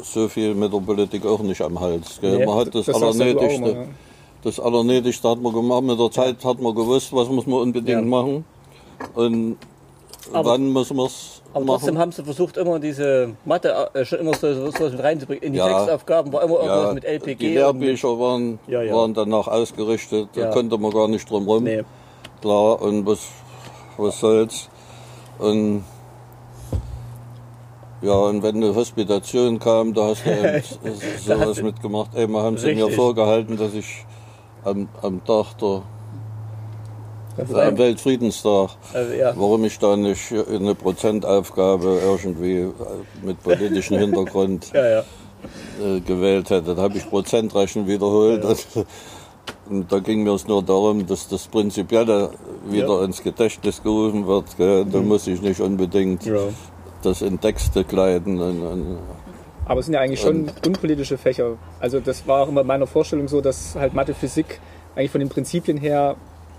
[0.04, 2.20] so viel mit der Politik auch nicht am Hals.
[2.22, 3.86] Nee, man hat das, das Allernötigste, ja.
[4.44, 5.84] das Allernötigste hat man gemacht.
[5.84, 8.06] Mit der Zeit hat man gewusst, was muss man unbedingt Ja.
[8.06, 8.46] machen
[9.16, 9.58] und
[10.34, 14.20] Aber- wann muss man es Aber trotzdem haben sie versucht, immer diese Mathe äh, schon
[14.20, 15.44] immer so, so, so reinzubringen.
[15.44, 15.68] In die Ja.
[15.68, 17.36] Textaufgaben war immer irgendwas Ja, mit LPG.
[17.36, 18.94] die Lehrbücher waren, Ja, ja.
[18.94, 21.64] waren danach ausgerichtet, da konnte man gar nicht drum rum.
[21.64, 21.84] Nee.
[22.42, 23.20] Klar, und was,
[23.98, 24.70] was soll's.
[25.40, 25.84] Und
[28.02, 30.64] ja, und wenn eine Hospitation kam, da hast du eben
[31.26, 32.16] sowas mitgemacht.
[32.16, 32.96] Einmal haben sie mir Richtig.
[32.96, 34.06] vorgehalten, dass ich
[34.64, 35.82] am, am Tag der,
[37.38, 39.34] am Weltfriedenstag, also, ja.
[39.36, 42.72] warum ich da nicht eine Prozentaufgabe irgendwie äh,
[43.24, 45.00] mit politischem Hintergrund ja, ja.
[45.84, 46.76] äh, gewählt hätte.
[46.76, 48.46] Da habe ich Prozentrechnung wiederholt.
[49.70, 52.32] Und da ging mir es nur darum, dass das Prinzipielle
[52.68, 54.58] wieder ins Gedächtnis gerufen wird.
[54.58, 54.86] Gell?
[54.86, 56.24] Da muss ich nicht unbedingt
[57.04, 58.40] das in Texte kleiden.
[58.40, 58.98] Und, und,
[59.66, 61.58] Aber es sind ja eigentlich schon unpolitische Fächer.
[61.80, 64.60] Also das war auch immer in meiner Vorstellung so, dass halt Mathe, Physik
[64.96, 66.16] eigentlich von den Prinzipien her,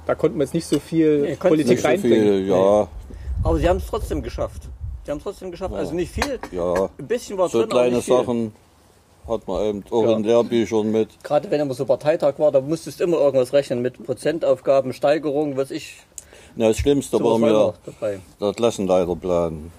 [0.06, 2.22] da konnten wir jetzt nicht so viel Nee, konnten Politik nicht so reinbringen.
[2.22, 2.88] viel, ja,
[3.42, 4.62] Aber sie haben es trotzdem geschafft.
[5.04, 5.74] Sie haben es trotzdem geschafft.
[5.74, 6.38] Also nicht viel.
[6.52, 6.88] ja.
[6.98, 8.16] Ein bisschen war So drin, aber kleine nicht viel.
[8.16, 8.52] Sachen
[9.28, 10.16] hat man eben auch Ja.
[10.16, 11.08] in Lehrbüchern mit.
[11.22, 15.56] Gerade wenn immer so Parteitag war, da musstest du immer irgendwas rechnen mit Prozentaufgaben, Steigerung,
[15.56, 15.96] was ich.
[16.54, 18.20] Na, das Schlimmste war mir dabei.
[18.40, 19.70] der Klassenleiterplan.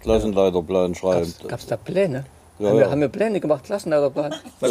[0.00, 1.32] Klassenleiterplan schreiben.
[1.46, 2.24] Gab es da Pläne?
[2.62, 2.90] Ja, haben, wir, ja.
[2.90, 4.34] haben wir Pläne gemacht, Klassenleiterplan?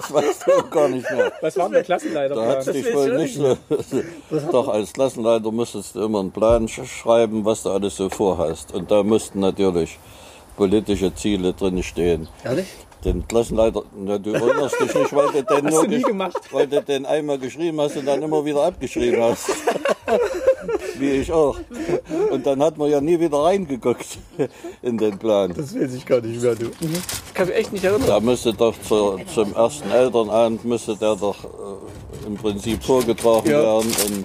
[0.00, 1.30] Das weißt du auch gar nicht mehr.
[1.42, 2.48] Was war denn der Da Klassenleiterplan?
[2.48, 3.56] hat dich will wohl ich nicht so.
[4.50, 8.72] Doch, als Klassenleiter musstest du immer einen Plan sch schreiben, was du alles so vorhast.
[8.74, 9.98] Und da mussten natürlich
[10.56, 12.28] politische Ziele drin stehen.
[12.44, 12.66] Ehrlich?
[13.04, 16.40] Den Klassenleiter, na, du erinnerst dich nicht, weil du den Hast nur du nie gemacht.
[16.50, 19.50] weil du den einmal geschrieben hast und dann immer wieder abgeschrieben hast.
[20.98, 21.56] Wie ich auch.
[22.30, 24.18] Und dann hat man ja nie wieder reingeguckt
[24.82, 25.52] in den Plan.
[25.56, 26.66] Das weiß ich gar nicht mehr, du.
[26.66, 28.06] Das kann mich echt nicht erinnern.
[28.06, 33.62] Da müsste doch zur, zum ersten Elternabend müsste der doch äh, im Prinzip vorgetragen Ja.
[33.62, 33.92] werden.
[34.06, 34.24] Und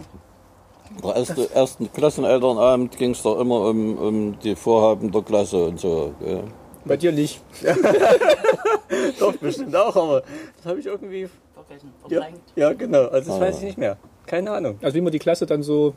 [1.04, 5.80] der erste, ersten Klassenelternabend ging es doch immer um, um die Vorhaben der Klasse und
[5.80, 6.13] so.
[6.19, 6.43] Gell?
[6.86, 7.41] Bei dir nicht.
[9.19, 10.21] Doch, bestimmt auch, aber
[10.58, 11.28] das habe ich irgendwie.
[11.67, 12.21] Vergessen, Ja,
[12.56, 13.08] ja genau.
[13.08, 13.98] Also das weiß ich nicht mehr.
[14.28, 14.78] Keine Ahnung.
[14.82, 15.93] Also wie man die Klasse dann so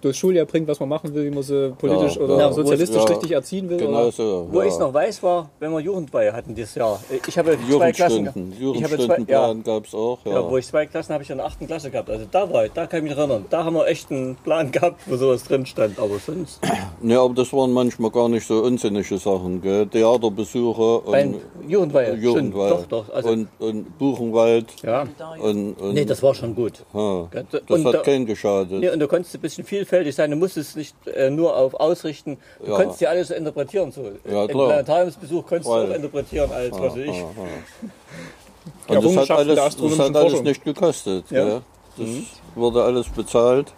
[0.00, 2.52] durchs Schuljahr bringt, was man machen will, wie man sie politisch Ja, oder ja.
[2.52, 3.76] sozialistisch Ja, richtig erziehen will.
[3.78, 4.12] Genau Oder?
[4.12, 4.48] so.
[4.50, 7.00] Wo ich es noch weiß, war, wenn wir Jugendweihe hatten dieses Jahr.
[7.26, 8.26] Ich habe zwei Klassen.
[8.26, 8.52] Jugendstunden.
[8.76, 10.18] Ich habe zwei, ja, Jugendstundenplan gab es auch.
[10.24, 10.32] Ja.
[10.32, 12.10] ja, wo ich zwei Klassen habe ich in der achten Klasse gehabt.
[12.10, 13.44] Also da war ich, da kann ich mich erinnern.
[13.50, 15.98] Da haben wir echt einen Plan gehabt, wo sowas drin stand.
[15.98, 16.60] Aber sonst.
[17.02, 19.60] ja, aber das waren manchmal gar nicht so unsinnige Sachen.
[19.62, 19.86] Gell?
[19.86, 22.14] Theaterbesuche Beim und Jugendweihe.
[22.14, 22.70] Jugendweihe.
[22.70, 23.14] Doch, doch.
[23.14, 24.66] Also, und, und Buchenwald.
[24.82, 25.04] ja.
[25.40, 26.84] Und, und, Nee, das war schon gut.
[26.94, 28.80] ja, Das das hat keinen geschadet.
[28.80, 30.30] Nee, und du konntest ein bisschen vielfältig sein.
[30.30, 32.38] Du musstest nicht äh, nur auf ausrichten.
[32.60, 32.76] Du Ja.
[32.76, 33.92] konntest ja alles interpretieren.
[33.92, 34.02] So.
[34.28, 34.66] Ja, Im klar.
[34.68, 37.22] Planetariumsbesuch konntest du Weil- auch interpretieren als was weiß ich.
[37.22, 37.30] Ah,
[38.88, 38.92] ah.
[38.98, 41.30] Und das hat alles, das hat alles nicht gekostet.
[41.30, 41.62] Ja.
[41.96, 42.08] Das
[42.54, 43.72] wurde alles bezahlt.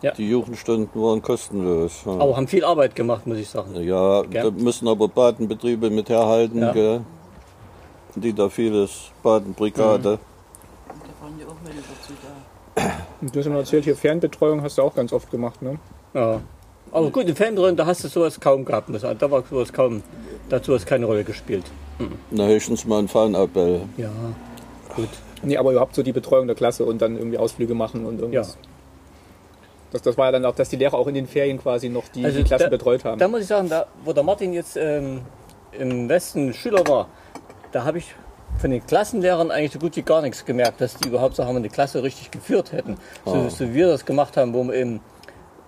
[0.00, 0.12] Ja.
[0.12, 2.02] Die Jugendstunden waren kostenlos.
[2.06, 2.12] Ja.
[2.12, 3.74] Aber haben viel Arbeit gemacht, muss ich sagen.
[3.82, 4.44] Ja, Gell?
[4.44, 6.72] da müssen aber Badenbetriebe mit herhalten, Ja.
[6.72, 7.00] gell?
[8.14, 10.18] die da vieles, Badenbrigade.
[10.88, 12.27] Da fahren die auch dazu da.
[13.20, 15.78] Und du hast ja noch erzählt, hier Fernbetreuung hast du auch ganz oft gemacht, ne?
[16.14, 16.40] Ja.
[16.92, 18.88] Aber gut, in Fernbetreuung, da hast du sowas kaum gehabt.
[18.90, 20.02] Da war sowas kaum,
[20.48, 21.64] da hat sowas keine Rolle gespielt.
[22.30, 23.82] Na, höchstens mal ein Fahnenappell.
[23.96, 24.10] Ja,
[24.94, 25.08] gut.
[25.42, 28.54] Nee, aber überhaupt so die Betreuung der Klasse und dann irgendwie Ausflüge machen und irgendwas.
[28.54, 28.68] Ja.
[29.92, 32.08] Das, das war ja dann auch, dass die Lehrer auch in den Ferien quasi noch
[32.08, 33.18] die, Also die Klasse da- betreut haben.
[33.18, 35.20] Da muss ich sagen, da, wo der Martin jetzt ähm,
[35.72, 37.08] im Westen Schüler war,
[37.72, 38.14] da habe ich
[38.58, 41.56] von den Klassenlehrern eigentlich so gut wie gar nichts gemerkt, dass die überhaupt so haben
[41.56, 42.96] eine Klasse richtig geführt hätten.
[43.24, 45.00] So, so wie wir das gemacht haben, wo wir eben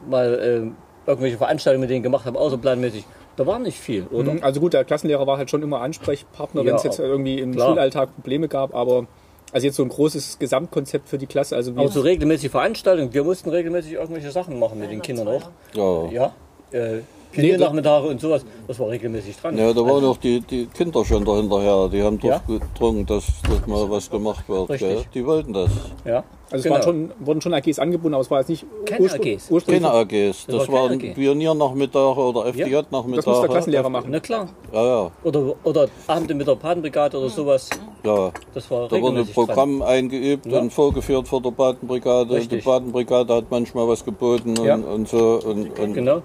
[0.08, 0.76] mal ähm,
[1.06, 3.04] irgendwelche Veranstaltungen mit denen gemacht haben, außerplanmäßig.
[3.36, 4.32] Da war nicht viel, oder?
[4.34, 7.38] Mhm, Also gut, der Klassenlehrer war halt schon immer Ansprechpartner, wenn Ja, es jetzt irgendwie
[7.38, 7.68] im klar.
[7.70, 9.06] Schulalltag Probleme gab, aber
[9.52, 13.24] also jetzt so ein großes Gesamtkonzept für die Klasse, also Aber so regelmäßige Veranstaltungen, wir
[13.24, 15.50] mussten regelmäßig irgendwelche Sachen machen mit den Kindern auch.
[15.74, 16.10] Ja.
[16.10, 16.98] Ja, äh,
[17.32, 19.56] Pioniernachmittage und sowas, das war regelmäßig dran.
[19.56, 21.88] Ja, da waren auch die, die Kinder schon dahinterher.
[21.88, 22.40] Die haben Ja.
[22.46, 24.70] gedrungen, dass, dass mal was gemacht wird.
[24.70, 24.88] Richtig.
[24.88, 25.04] Gell?
[25.14, 25.70] Die wollten das.
[26.04, 26.74] Ja, also es genau.
[26.74, 29.50] waren schon, wurden schon AGs angeboten, aber es war jetzt nicht Keine urspr- AGs.
[29.50, 29.82] ursprünglich.
[29.84, 30.46] Keine AGs.
[30.46, 31.14] Das, war keine waren AG.
[31.14, 33.48] Pioniernachmittage oder Das muss der FDJ-Nachmittage.
[33.48, 34.08] Klassenlehrer machen.
[34.10, 34.48] Na klar.
[34.72, 37.68] Ja, ja, Oder, oder Abende mit der Patenbrigade oder sowas.
[38.04, 38.30] ja.
[38.54, 39.46] Das war Da wurde ein regelmäßig dran.
[39.46, 40.58] Programm eingeübt Ja.
[40.60, 42.34] und vorgeführt vor der Badenbrigade.
[42.34, 42.62] Richtig.
[42.62, 44.74] Die Badenbrigade hat manchmal was geboten und, Ja.
[44.74, 45.40] und so.
[45.44, 46.22] Und, und Genau.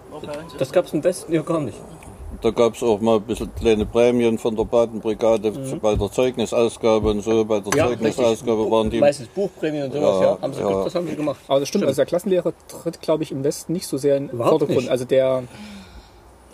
[0.58, 1.78] Das gab es im Westen ja gar nicht.
[2.42, 5.52] da gab es auch mal ein bisschen kleine Prämien von der Badenbrigade
[5.82, 7.44] bei der Zeugnisausgabe und so.
[7.46, 7.78] Bei der Mhm.
[7.78, 9.00] Ja, Zeugnisausgabe waren die.
[9.00, 10.26] Meistens Buchprämien und sowas, ja.
[10.34, 10.84] Ja, Haben sie, ja.
[10.84, 11.40] Das haben sie gemacht.
[11.48, 14.28] Aber das stimmt, also der Klassenlehrer tritt, glaube ich, im Westen nicht so sehr in
[14.28, 14.78] den Vordergrund.
[14.78, 14.90] nicht.
[14.92, 15.44] Also der,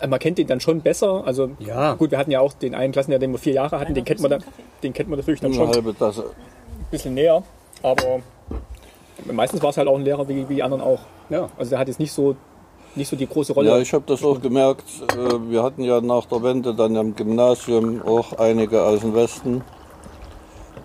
[0.00, 1.24] äh, man kennt den dann schon besser.
[1.26, 1.94] Also Ja.
[1.94, 4.20] gut, wir hatten ja auch den einen Klassenlehrer, den wir vier Jahre hatten, den kennt
[4.20, 4.44] man, dann,
[4.82, 6.24] den kennt man natürlich dann schon ein halbe Tasse.
[6.90, 7.42] bisschen näher.
[7.82, 8.20] Aber
[9.30, 11.00] meistens war es halt auch ein Lehrer wie, wie die anderen auch.
[11.28, 11.48] Ja.
[11.58, 12.36] Also der hat jetzt nicht so,
[12.94, 13.70] nicht so die große Rolle.
[13.70, 14.84] Ja, ich habe das auch gemerkt.
[15.16, 19.62] äh, Wir hatten ja nach der Wende dann am Gymnasium auch einige aus dem Westen.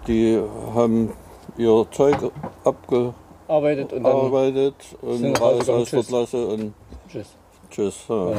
[0.08, 0.42] Die
[0.74, 1.12] haben
[1.58, 2.16] ihr Zeug
[3.50, 6.04] Arbeitet und dann abgearbeitet und Sind raus aus der.
[6.04, 6.74] Klasse und
[7.10, 7.28] tschüss.
[7.72, 7.96] tschüss.
[8.10, 8.32] Ja.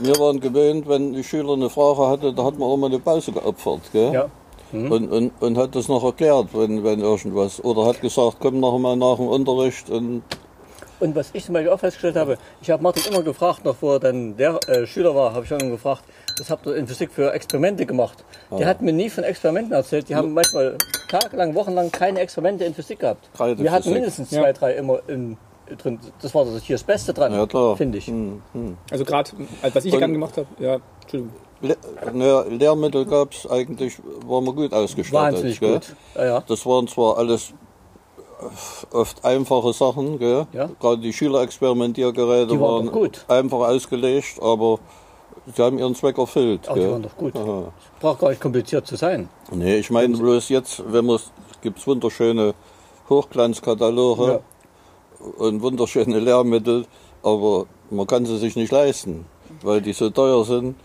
[0.00, 2.98] Wir waren gewöhnt, wenn die Schüler eine Frage hatte, da hat man auch mal eine
[2.98, 3.80] Pause geopfert.
[3.92, 4.12] Gell?
[4.12, 4.26] Ja.
[4.72, 7.62] Und, und, und hat das noch erklärt, wenn, wenn irgendwas.
[7.62, 10.22] Oder hat gesagt, komm noch mal nach dem Unterricht und
[11.04, 14.00] Und was ich zum Beispiel auch festgestellt habe, ich habe Martin immer gefragt, noch vor
[14.00, 16.02] dann der äh, Schüler war, habe ich schon immer gefragt,
[16.38, 18.24] was habt ihr in Physik für Experimente gemacht?
[18.50, 20.08] Der hat mir nie von Experimenten erzählt.
[20.08, 20.78] Die haben manchmal
[21.10, 23.28] tagelang, wochenlang keine Experimente in Physik gehabt.
[23.36, 23.94] Keine Wir hatten Physik.
[23.96, 25.36] mindestens zwei, drei immer in,
[25.76, 26.00] drin.
[26.22, 28.06] Das war das hier das Beste dran, ja finde ich.
[28.06, 28.78] Hm, hm.
[28.90, 29.30] Also gerade,
[29.74, 31.34] was ich gern gemacht habe, ja, Entschuldigung.
[31.60, 31.76] Le
[32.12, 35.34] naja, Lehrmittel gab es eigentlich, waren wir gut ausgestattet.
[35.34, 35.74] Wahnsinnig gell?
[35.74, 35.94] gut.
[36.14, 36.44] Ja, ja.
[36.46, 37.52] Das waren zwar alles
[38.92, 40.46] oft einfache Sachen, gell?
[40.52, 40.68] Ja.
[40.80, 44.78] gerade die Schülerexperimentiergeräte Die waren waren einfach ausgelegt, aber
[45.54, 46.68] sie haben ihren Zweck erfüllt.
[46.68, 47.36] Aber die waren doch gut.
[47.36, 47.72] Aha.
[48.00, 49.28] Braucht gar nicht kompliziert zu sein.
[49.50, 51.18] Nee, ich meine bloß jetzt, wenn man
[51.62, 52.54] gibt es wunderschöne
[53.08, 54.40] Hochglanzkataloge
[55.38, 56.86] und wunderschöne Lehrmittel,
[57.22, 59.26] aber man kann sie sich nicht leisten,
[59.62, 60.76] weil die so teuer sind.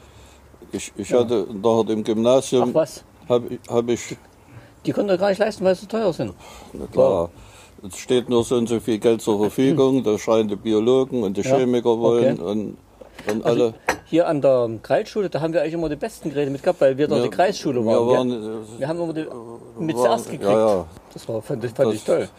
[0.71, 3.03] Ich, ich hatte nachher im Ach Gymnasium was?
[3.27, 4.17] habe ich, hab ich
[4.85, 6.33] Die können doch gar nicht leisten, weil sie teuer sind.
[6.73, 7.29] na klar,
[7.87, 11.37] es steht nur so und so viel Geld zur Verfügung, da schreien die Biologen und
[11.37, 12.49] die Ja, Chemiker wollen okay.
[12.51, 12.77] und,
[13.31, 13.73] und Also alle.
[14.05, 16.97] hier an der Kreisschule, da haben wir eigentlich immer die besten Geräte mit gehabt, weil
[16.97, 18.07] wir dort die Kreisschule waren.
[18.07, 19.25] Wir waren, wir, wir haben immer die
[19.79, 20.43] mit waren- zuerst gekriegt.
[20.49, 20.85] Ja, ja.
[21.13, 22.29] Das war, fand, ich- fand Das- ich toll.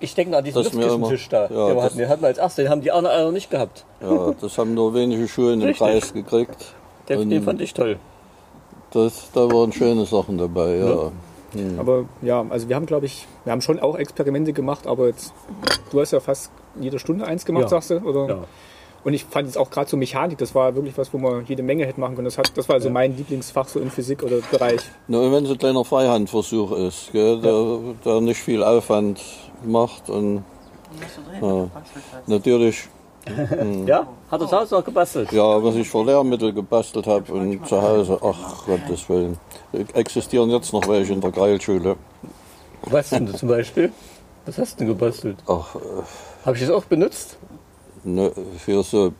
[0.00, 1.48] Ich denke an diesen Luftkissentisch da.
[1.50, 3.84] ja, den, hatten, den hatten wir als erste, den haben die anderen alle nicht gehabt.
[4.00, 5.74] ja, das haben nur wenige Schulen im.
[5.74, 6.66] Kreis gekriegt.
[7.08, 7.96] Den, den fand ich toll.
[8.92, 11.10] Das, da waren schöne Sachen dabei, ja.
[11.78, 15.32] Aber ja, also wir haben, glaube ich, wir haben schon auch Experimente gemacht, aber jetzt,
[15.90, 17.68] du hast ja fast jede Stunde eins gemacht, Ja.
[17.68, 17.98] sagst du?
[17.98, 18.28] Oder?
[18.28, 18.38] Ja.
[19.04, 21.62] Und ich fand jetzt auch gerade so Mechanik, das war wirklich was, wo man jede
[21.62, 22.24] Menge hätte machen können.
[22.26, 24.80] Das, hat, das war also mein Lieblingsfach so in Physik oder Bereich.
[25.06, 29.20] Na, und wenn es ein kleiner Freihandversuch ist, gell, der, der nicht viel Aufwand
[29.64, 30.44] macht und?
[31.40, 31.68] Ja.
[32.26, 32.88] Natürlich,
[33.86, 34.06] Ja?
[34.30, 35.32] Hat er zu Hause noch gebastelt?
[35.32, 39.38] ja, was ich für Lehrmittel gebastelt habe und zu Hause, ach Gottes Willen,
[39.94, 41.96] existieren jetzt noch welche in der Greilschule.
[42.82, 43.92] Was denn zum Beispiel?
[44.46, 45.36] Was hast du denn gebastelt?
[45.46, 45.78] Ach, äh,
[46.44, 47.36] Habe ich das auch benutzt?
[48.04, 49.12] ne, für so,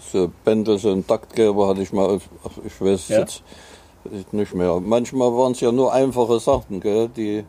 [0.00, 3.18] so Bändel, so ein Taktgeber hatte ich mal, ach, ich weiß Ja.
[3.20, 3.42] jetzt
[4.32, 4.80] nicht mehr.
[4.80, 7.44] Manchmal waren es ja nur einfache Sachen, gell, die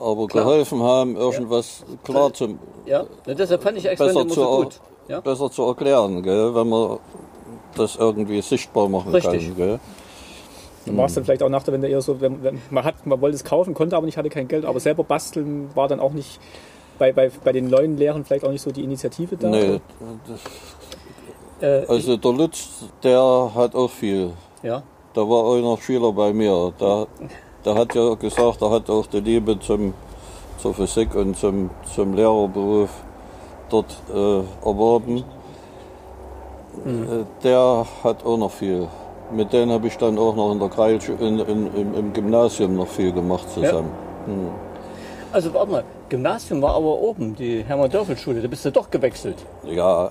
[0.00, 0.44] aber Klar.
[0.44, 3.04] geholfen haben, irgendwas klar zu, Ja.
[3.26, 4.80] ja deshalb fand ich besser zu, so gut.
[5.06, 5.20] Ja?
[5.20, 6.98] besser zu erklären, gell, wenn man
[7.76, 9.46] das irgendwie sichtbar machen Richtig.
[9.48, 9.56] kann.
[9.56, 9.80] Gell.
[10.86, 13.06] Dann war es dann vielleicht auch nach der Wende eher so, wenn, wenn, man, hat,
[13.06, 15.98] man wollte es kaufen, konnte aber nicht, hatte kein Geld, aber selber basteln war dann
[16.00, 16.40] auch nicht
[16.98, 19.48] bei, bei, bei den neuen Lehrern vielleicht auch nicht so die Initiative da.
[19.48, 19.80] Nee,
[20.26, 20.40] das,
[21.60, 24.32] Äh, also der Lutz, der hat auch viel.
[24.62, 24.82] ja.
[25.14, 26.72] Da war auch noch Schüler bei mir.
[26.76, 27.06] Da,
[27.64, 29.94] der hat ja gesagt, er hat auch die Liebe zum,
[30.58, 32.90] zur Physik und zum, zum Lehrerberuf
[33.70, 35.18] dort äh, erworben.
[36.84, 38.88] Äh, der hat auch noch viel.
[39.32, 42.76] Mit denen habe ich dann auch noch in der Kreil, in, in, im, im Gymnasium
[42.76, 43.90] noch viel gemacht zusammen.
[45.32, 49.36] Also warte mal, Gymnasium war aber oben, die Hermann-Dörfel-Schule, da bist du doch gewechselt.
[49.64, 50.10] Ja,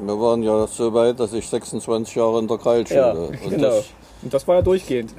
[0.00, 3.00] wir waren ja so weit, dass ich 26 Jahre in der Kreilschule.
[3.00, 3.68] Ja, und genau.
[3.68, 3.84] das,
[4.22, 5.14] Und das war ja durchgehend.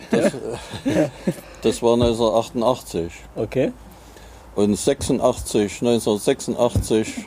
[1.62, 3.14] das war 1988.
[3.36, 3.72] Okay.
[4.56, 7.26] Und 86, 1986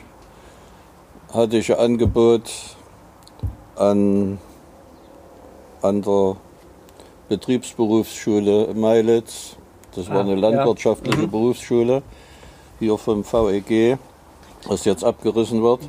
[1.33, 2.51] hatte ich ein Angebot
[3.75, 4.37] an,
[5.83, 6.35] an der
[7.29, 9.55] Betriebsberufsschule Meilitz.
[9.95, 10.37] Das war Ah, eine ja.
[10.39, 12.01] landwirtschaftliche Berufsschule
[12.79, 13.97] hier vom VEG,
[14.67, 15.81] das jetzt abgerissen wird.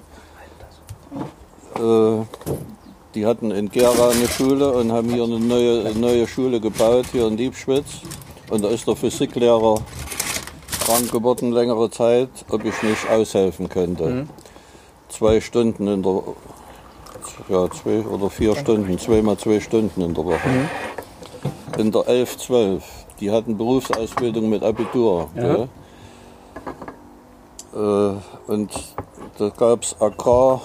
[1.76, 2.24] Äh,
[3.14, 7.06] die hatten in Gera eine Schule und haben hier eine neue, eine neue Schule gebaut,
[7.12, 8.00] hier in Liebschwitz.
[8.50, 9.76] Und da ist der Physiklehrer
[10.84, 14.26] krank geworden längere Zeit, ob ich nicht aushelfen könnte.
[15.08, 16.22] Zwei Stunden in der,
[17.48, 20.68] ja, zwei oder vier Stunden, zweimal zwei Stunden in der Woche.
[21.78, 22.84] In der 11, 12,
[23.20, 25.28] die hatten Berufsausbildung mit Abitur.
[25.34, 25.68] Gell?
[27.74, 28.70] Äh, und
[29.38, 30.60] da gab es Agrar,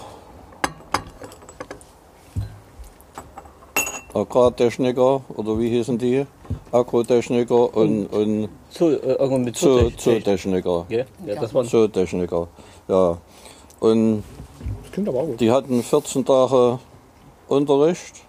[4.14, 6.26] Agrartechniker oder wie hießen die?
[6.72, 9.90] Agrotechniker und, und Zoo, äh, mit Zoo-.
[9.96, 10.86] Zootechniker.
[10.90, 12.48] Ja, ja, das waren Zootechniker,
[12.88, 13.18] ja.
[13.80, 14.24] Und
[14.92, 15.40] klingt aber auch gut.
[15.40, 16.80] die hatten 14 Tage
[17.48, 18.24] Unterricht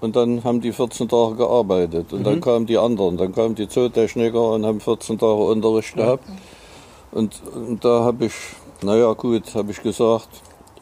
[0.00, 2.12] und dann haben die 14 Tage gearbeitet.
[2.12, 6.24] Und dann kamen die anderen, dann kamen die Zootechniker und haben 14 Tage Unterricht gehabt.
[7.10, 8.34] Und, und da habe ich,
[8.82, 10.28] naja gut, habe ich gesagt,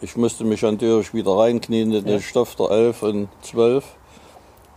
[0.01, 3.85] ich musste mich natürlich wieder reinknien in den Stoff der 11 und 12.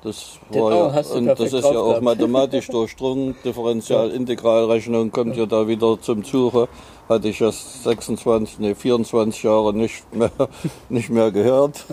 [0.06, 3.36] Das war ja, und das ist ja auch mathematisch durchdrungen.
[3.44, 6.68] Differential-Integralrechnung kommt ja da wieder zum Zuge.
[7.10, 10.30] Hatte ich erst 26, nee, 24 Jahre nicht mehr,
[10.89, 11.86] nicht mehr gehört.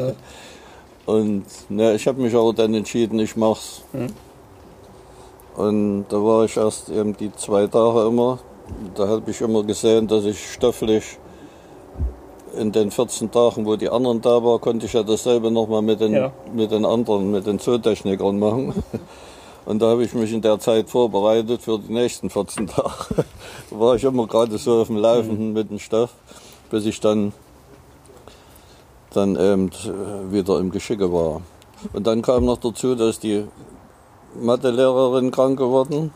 [1.07, 3.83] Und ne, ich habe mich aber dann entschieden, ich mach's.
[5.57, 8.41] Und da war ich erst eben die zwei Tage immer.
[8.95, 11.17] Da habe ich immer gesehen, dass ich stofflich
[12.57, 16.01] in den 14 Tagen, wo die anderen da waren, konnte ich ja dasselbe nochmal mit,
[16.01, 16.33] den, Ja.
[16.53, 18.83] mit den anderen, mit den Zootechnikern machen.
[19.65, 23.25] Und da habe ich mich in der Zeit vorbereitet für die nächsten 14 Tage.
[23.71, 26.11] Da war ich immer gerade so auf dem Laufenden mit dem Stoff,
[26.71, 27.33] bis ich dann,
[29.15, 31.41] dann eben äh, wieder im Geschicke war.
[31.93, 33.45] Und dann kam noch dazu, dass die
[34.41, 36.13] Mathelehrerin krank geworden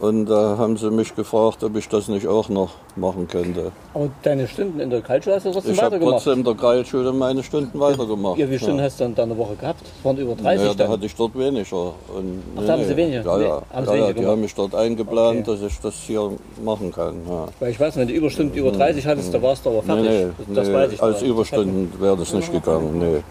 [0.00, 3.70] und da haben sie mich gefragt, ob ich das nicht auch noch machen könnte.
[3.94, 6.14] Aber deine Stunden in der Kaltschule hast du trotzdem Ich habe weitergemacht.
[6.24, 8.38] trotzdem in der Kreilschule meine Stunden weitergemacht.
[8.38, 9.80] Ja, wie viele Stunden hast du dann da eine Woche gehabt?
[9.82, 11.76] Das waren über 30 Ja, da hatte ich dort weniger.
[12.16, 13.22] Und, Ach, da haben Sie weniger?
[13.24, 13.62] Ja, Nee, ja.
[13.72, 15.60] haben Sie ja, ja die haben mich dort eingeplant, Okay.
[15.60, 16.30] dass ich das hier
[16.64, 17.14] machen kann.
[17.28, 17.46] Ja.
[17.60, 20.34] Weil ich weiß, wenn du Überstunden über 30 hattest, da warst du aber Nee, fertig.
[20.48, 21.02] nee, das nee, weiß ich.
[21.02, 21.22] als.
[21.22, 22.98] Überstunden wäre das nicht gegangen.
[22.98, 23.22] Nee.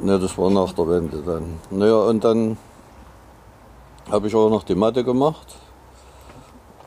[0.00, 1.44] nee, das war nach der Wende dann.
[1.70, 2.56] Naja, und dann
[4.10, 5.54] habe ich auch noch die Mathe gemacht.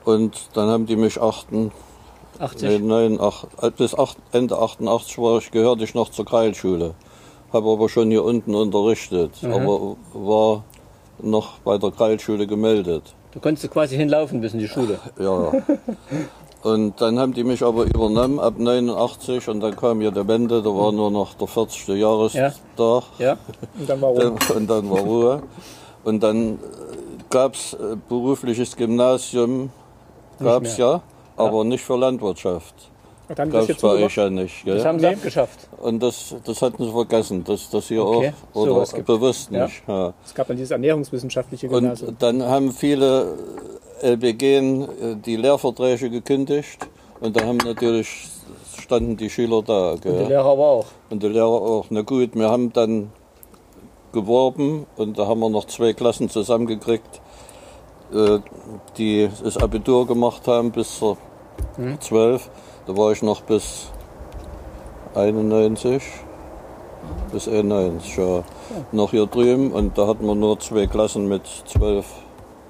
[0.05, 1.71] Und dann haben die mich achten,
[2.39, 2.69] 80.
[2.69, 3.45] Nee, nein, ach,
[3.77, 6.95] bis acht, Ende 88 war ich, gehörte ich noch zur Kreilschule.
[7.51, 10.63] Habe aber schon hier unten unterrichtet, aber war
[11.21, 13.03] noch bei der Kreilschule gemeldet.
[13.31, 14.99] Du konntest quasi hinlaufen bis in die Schule.
[15.19, 15.51] Ja.
[16.61, 20.61] Und dann haben die mich aber übernommen ab 89 und dann kam ja der Wende,
[20.61, 21.87] da war nur noch der 40.
[21.87, 23.03] Jahrestag.
[23.17, 23.37] Ja?
[23.79, 24.35] Und dann war rum.
[24.53, 25.43] Und dann war Ruhe.
[26.03, 26.59] Und dann
[27.29, 27.75] gab es
[28.07, 29.69] berufliches Gymnasium,
[30.39, 31.01] gab es ja,
[31.37, 32.75] aber nicht für Landwirtschaft.
[33.35, 34.65] Dann Gab das es bei so euch ja nicht.
[34.65, 34.77] Gell?
[34.77, 35.13] Das haben sie Nee.
[35.13, 35.67] abgeschafft.
[35.77, 38.33] Und das, das hatten sie vergessen, dass das hier Okay.
[38.55, 39.05] auch, oder gibt.
[39.05, 39.65] bewusst Ja.
[39.65, 39.83] nicht.
[39.87, 40.13] Ja.
[40.25, 42.09] Es gab dann dieses ernährungswissenschaftliche Gymnasium.
[42.09, 43.37] Und dann haben viele
[44.01, 46.87] LBG äh, die Lehrverträge gekündigt
[47.21, 48.27] und da haben natürlich
[48.81, 49.91] standen die Schüler da.
[49.91, 50.27] Und die Gell?
[50.27, 50.85] Lehrer aber auch.
[51.11, 51.85] Und die Lehrer auch.
[51.91, 53.11] Na gut, wir haben dann
[54.11, 57.21] geworben und da haben wir noch zwei Klassen zusammengekriegt,
[58.13, 58.39] äh,
[58.97, 61.17] die das Abitur gemacht haben bis zur
[61.99, 62.49] 12.
[62.87, 63.91] Da war ich noch bis
[65.15, 66.03] 91,
[67.31, 68.43] bis 91, ja.
[68.91, 72.05] Noch hier drüben und da hatten wir nur zwei Klassen mit zwölf,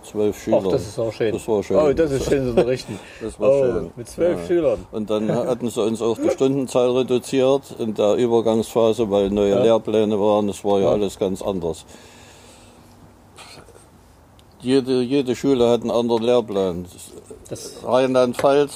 [0.04, 0.64] zwölf Schülern.
[0.68, 1.34] Ach, das ist auch schön.
[1.34, 1.78] Das war schön.
[1.78, 3.00] Oh, das ist schön zu unterrichten.
[3.22, 3.92] Das war oh, schön.
[3.96, 4.48] Mit zwölf Ja.
[4.48, 4.86] Schülern.
[4.92, 10.20] Und dann hatten sie uns auch die Stundenzahl reduziert in der Übergangsphase, weil neue Lehrpläne
[10.20, 10.48] waren.
[10.48, 11.86] Das war ja, alles ganz anders.
[14.62, 16.86] jede, jede Schule hat einen anderen Lehrplan.
[17.84, 18.72] Rheinland-Pfalz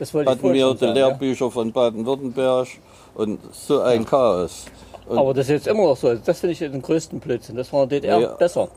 [0.00, 0.92] hatten wir die sagen, ja.
[0.92, 2.68] Lehrbücher von Baden-Württemberg
[3.14, 4.66] und so ein Chaos.
[5.08, 6.14] Aber das ist jetzt immer noch so.
[6.14, 7.56] Das finde ich den größten Blödsinn.
[7.56, 8.28] Das war in der DDR Ja.
[8.34, 8.68] besser.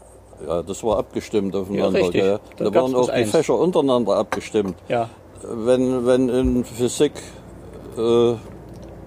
[0.47, 1.99] Ja, das war abgestimmt aufeinander.
[1.99, 2.23] Ja, richtig.
[2.57, 3.31] Da Da waren auch die eins.
[3.31, 4.75] Fächer untereinander abgestimmt.
[4.89, 5.09] Ja.
[5.43, 7.13] Wenn, wenn in Physik
[7.97, 8.33] äh,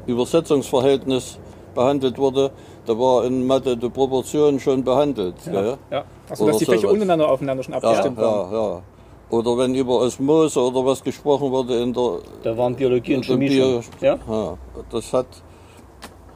[0.07, 1.39] Übersetzungsverhältnis
[1.75, 2.51] behandelt wurde,
[2.87, 5.35] da war in Mathe die Proportion schon behandelt.
[5.45, 5.77] gell?
[5.91, 6.05] Ja.
[6.39, 8.53] Oder dass die Fächer untereinander aufeinander schon Ja, abgestimmt waren.
[8.53, 8.83] ja, ja.
[9.31, 13.49] Oder wenn über Osmose oder was gesprochen wurde in der Da waren Biologie und Chemie
[13.49, 13.93] Bio- schon.
[14.01, 14.19] Ja?
[14.29, 14.57] ja,
[14.91, 15.27] das hat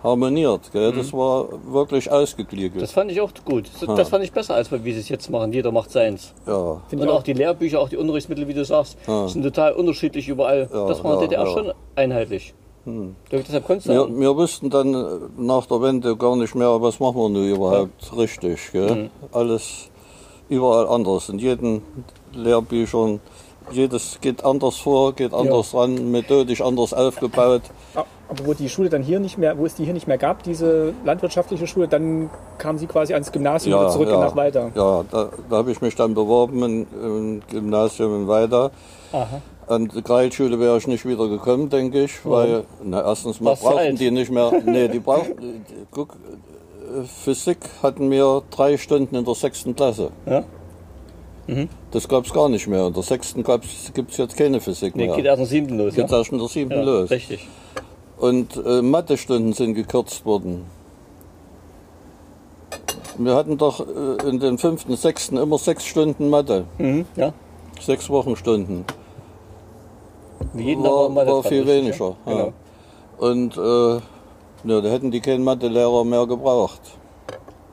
[0.03, 0.71] harmoniert.
[0.73, 0.93] Gell?
[0.93, 2.77] Das war wirklich ausgegliedert.
[2.77, 2.81] Mhm.
[2.81, 3.71] Das fand ich auch gut.
[3.81, 5.53] Das, das fand ich besser, als wie sie es jetzt machen.
[5.53, 6.35] Jeder macht seins.
[6.47, 6.81] ja.
[6.89, 10.69] Finde Und auch die Lehrbücher, auch die Unterrichtsmittel, wie du sagst, sind total unterschiedlich überall.
[10.73, 11.53] Ja, das war in der ja, DDR ja.
[11.53, 12.55] schon einheitlich.
[13.31, 17.17] Deshalb konntest du Wir, wir wussten dann nach der Wende gar nicht mehr, was machen
[17.17, 18.73] wir nun überhaupt richtig.
[18.73, 18.95] Gell?
[18.95, 19.11] Mhm.
[19.33, 19.91] Alles
[20.49, 21.29] überall anders.
[21.29, 21.83] In jedem
[22.33, 23.21] Lehrbüchern,
[23.71, 27.63] jedes geht anders vor, geht anders ran, methodisch anders aufgebaut.
[27.95, 30.19] Ah, Aber wo die Schule dann hier nicht mehr, wo es die hier nicht mehr
[30.19, 34.71] gab, diese landwirtschaftliche Schule, dann kam sie quasi ans Gymnasium wieder zurück nach Weida.
[34.75, 38.71] Ja, da, da habe ich mich dann beworben im, im Gymnasium in Weida.
[39.13, 43.55] aha, An die Kreilschule wäre ich nicht wieder gekommen, denke ich, weil na, erstens mal
[43.55, 44.53] brauchten die nicht mehr.
[44.65, 45.65] Nee, die brauchten.
[45.91, 46.15] Guck,
[47.25, 50.11] Physik hatten wir drei Stunden in der sechsten Klasse.
[50.27, 50.45] ja?
[51.93, 52.89] Das gab es gar nicht mehr.
[52.89, 55.17] In der sechsten gibt es jetzt keine Physik Nee, mehr.
[55.17, 56.03] geht erst am siebten los, ja?
[56.03, 57.11] Geht erst in der siebten ja los.
[57.11, 57.49] Richtig.
[58.19, 60.65] Und äh, Mathestunden sind gekürzt worden.
[63.17, 66.65] Wir hatten doch äh, in den fünften, sechsten immer sechs Stunden Mathe.
[66.79, 67.33] Mhm, ja.
[67.81, 68.85] Sechs Wochenstunden.
[70.55, 72.17] Jeden war, war viel weniger.
[72.27, 72.33] Ja.
[72.33, 72.53] Genau.
[73.19, 74.01] Und äh,
[74.65, 76.81] ja, da hätten die keinen Mathelehrer mehr gebraucht.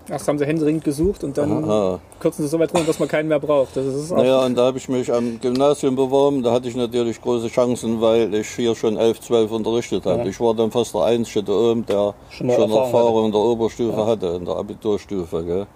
[0.07, 1.99] Erst haben sie händeringend gesucht und dann Ja.
[2.19, 3.75] kürzen sie so weit runter, dass man keinen mehr braucht.
[3.75, 6.43] Das ist Naja, und da habe ich mich am Gymnasium beworben.
[6.43, 10.29] Da hatte ich natürlich große Chancen, weil ich hier schon 11, 12 unterrichtet habe.
[10.29, 13.41] Ich war dann fast der Einzige da oben, der Schon schon, Erfahrung Erfahrung in der
[13.41, 15.43] Oberstufe hatte, in der Abiturstufe.
[15.43, 15.67] Gell.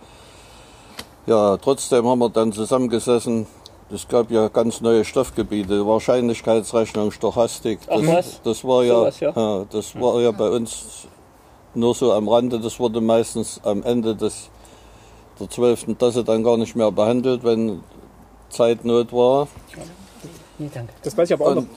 [1.25, 3.47] Ja, trotzdem haben wir dann zusammengesessen.
[3.91, 7.79] Es gab ja ganz neue Stoffgebiete, Wahrscheinlichkeitsrechnung, Stochastik.
[7.87, 8.41] Ach Das, was?
[8.43, 9.33] das war ja, Sowas, ja?
[9.35, 11.07] ja, das war ja bei uns
[11.75, 12.59] nur so am Rande.
[12.59, 14.49] Das wurde meistens am Ende des
[15.39, 15.97] der 12.
[15.97, 17.81] Klasse dann gar nicht mehr behandelt, wenn
[18.49, 19.47] Zeitnot war.
[20.57, 20.91] Nee, danke.
[21.03, 21.61] Das weiß ich aber auch noch.
[21.61, 21.69] Und-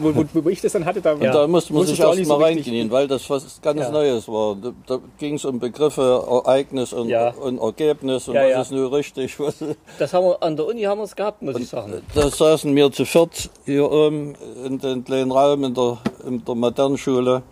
[0.00, 2.28] Wo, wo, wo ich das dann hatte, da, Und da musste man sich erst nicht
[2.28, 3.90] mal so reingehen, weil das was ganz Ja.
[3.90, 4.54] Neues war.
[4.54, 7.30] Da, da ging es um Begriffe, Ereignis und, Ja.
[7.30, 8.60] und Ergebnis und Ja, was ja.
[8.62, 9.40] ist nur richtig.
[9.40, 9.56] Was,
[9.98, 12.00] Das haben wir an der Uni haben wir es gehabt, muss ich sagen.
[12.14, 16.54] da saßen wir zu viert hier oben in den kleinen Raum in der, in der
[16.54, 17.42] Modernschule.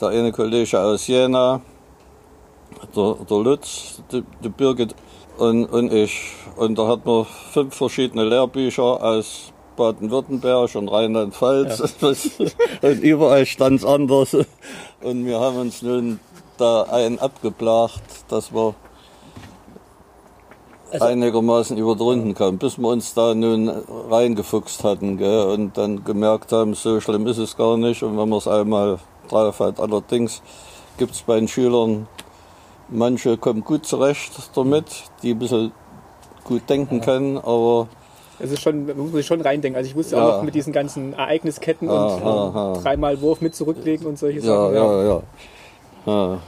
[0.00, 1.62] Der eine Kollege aus Jena,
[2.94, 4.94] der, der Lutz, die, die Birgit
[5.38, 6.32] und, und ich.
[6.56, 11.80] Und da hatten wir fünf verschiedene Lehrbücher aus Baden-Württemberg und Rheinland-Pfalz.
[12.82, 14.34] und überall stand es anders.
[15.02, 16.20] Und wir haben uns nun
[16.58, 18.74] da einen abgeblagt, dass wir
[20.90, 23.68] Also- einigermaßen über die Runden kamen, bis wir uns da nun
[24.10, 28.02] reingefuchst hatten gell, und dann gemerkt haben, so schlimm ist es gar nicht.
[28.02, 28.98] Und wenn man es einmal
[29.28, 30.42] drauf hat, allerdings
[30.98, 32.06] gibt es bei den Schülern,
[32.88, 34.84] manche kommen gut zurecht damit,
[35.22, 35.72] die ein bisschen
[36.44, 37.88] gut denken können, aber
[38.38, 39.76] Es ist schon, man muss sich schon reindenken.
[39.78, 40.22] Also ich wusste Ja.
[40.28, 42.78] auch noch mit diesen ganzen Ereignisketten und Aha, ähm, aha.
[42.82, 44.74] dreimal Wurf mit zurücklegen und solche ja, Sachen.
[44.74, 45.22] ja, ja.
[46.06, 46.38] ja.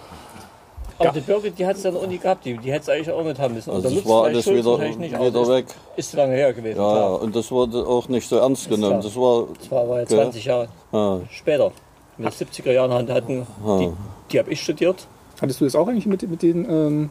[1.01, 3.11] Aber die Birgit, die hat es an der Uni gehabt, die, die hätte es eigentlich
[3.11, 3.71] auch mit haben müssen.
[3.71, 5.67] Und Also das war alles wieder, nicht, wieder ist, weg.
[5.97, 7.23] Ist zu lange her gewesen, Ja, ja, klar.
[7.23, 9.01] und das wurde auch nicht so ernst genommen.
[9.01, 10.19] Das war, Das war aber Gell?
[10.19, 11.71] 20 Jahre ja, später.
[12.19, 13.47] In den 70er Jahren hatten,
[13.79, 13.91] die,
[14.33, 15.07] die habe ich studiert.
[15.41, 17.11] Hattest du das auch eigentlich mit, mit den ähm,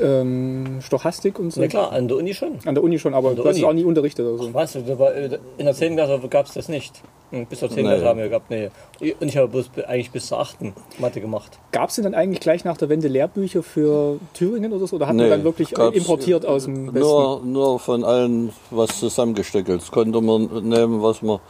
[0.00, 1.60] ähm, Stochastik und so?
[1.60, 2.58] Na klar, an der Uni schon.
[2.64, 3.64] An der Uni schon, aber du hast es Uni.
[3.66, 4.54] auch nie unterrichtet oder so.
[4.54, 4.72] Was?
[4.72, 5.94] da war- In der 10.
[5.96, 7.02] Klasse gab es das nicht.
[7.30, 7.84] Hm, Bis zur 10.
[7.84, 7.90] Nee.
[7.90, 8.70] Klasse haben wir gehabt, nee.
[9.20, 10.58] Und ich habe bloß eigentlich bis zur 8.
[10.98, 11.58] Mathe gemacht.
[11.72, 14.96] Gab es denn dann eigentlich gleich nach der Wende Lehrbücher für Thüringen oder so?
[14.96, 17.00] Oder hat man Nee, dann wirklich gab's importiert aus dem Westen?
[17.00, 19.80] Nur, nur von allen was zusammengestückelt.
[19.82, 21.40] Das konnte man nehmen, was man,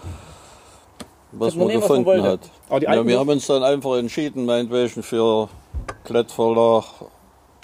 [1.32, 2.40] was man was gefunden hat.
[2.68, 5.48] Aber Ja, wir haben uns dann einfach entschieden, meinetwegen für
[6.04, 6.84] Klettverlag.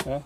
[0.07, 0.21] Ja.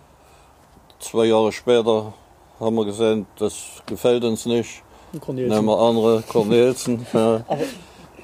[0.99, 2.13] Zwei Jahre später
[2.59, 4.83] haben wir gesehen, das gefällt uns nicht.
[5.21, 5.55] Cornelsen.
[5.55, 7.05] Nehmen wir andere, Cornelsen.
[7.13, 7.43] ja.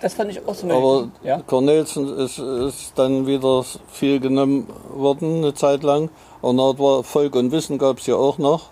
[0.02, 1.42] Das fand ich auch so Aber ja?
[1.42, 6.10] Cornelsen ist, ist dann wieder viel genommen worden, eine Zeit lang.
[6.42, 8.64] Und dann war Volk und Wissen gab es ja auch noch,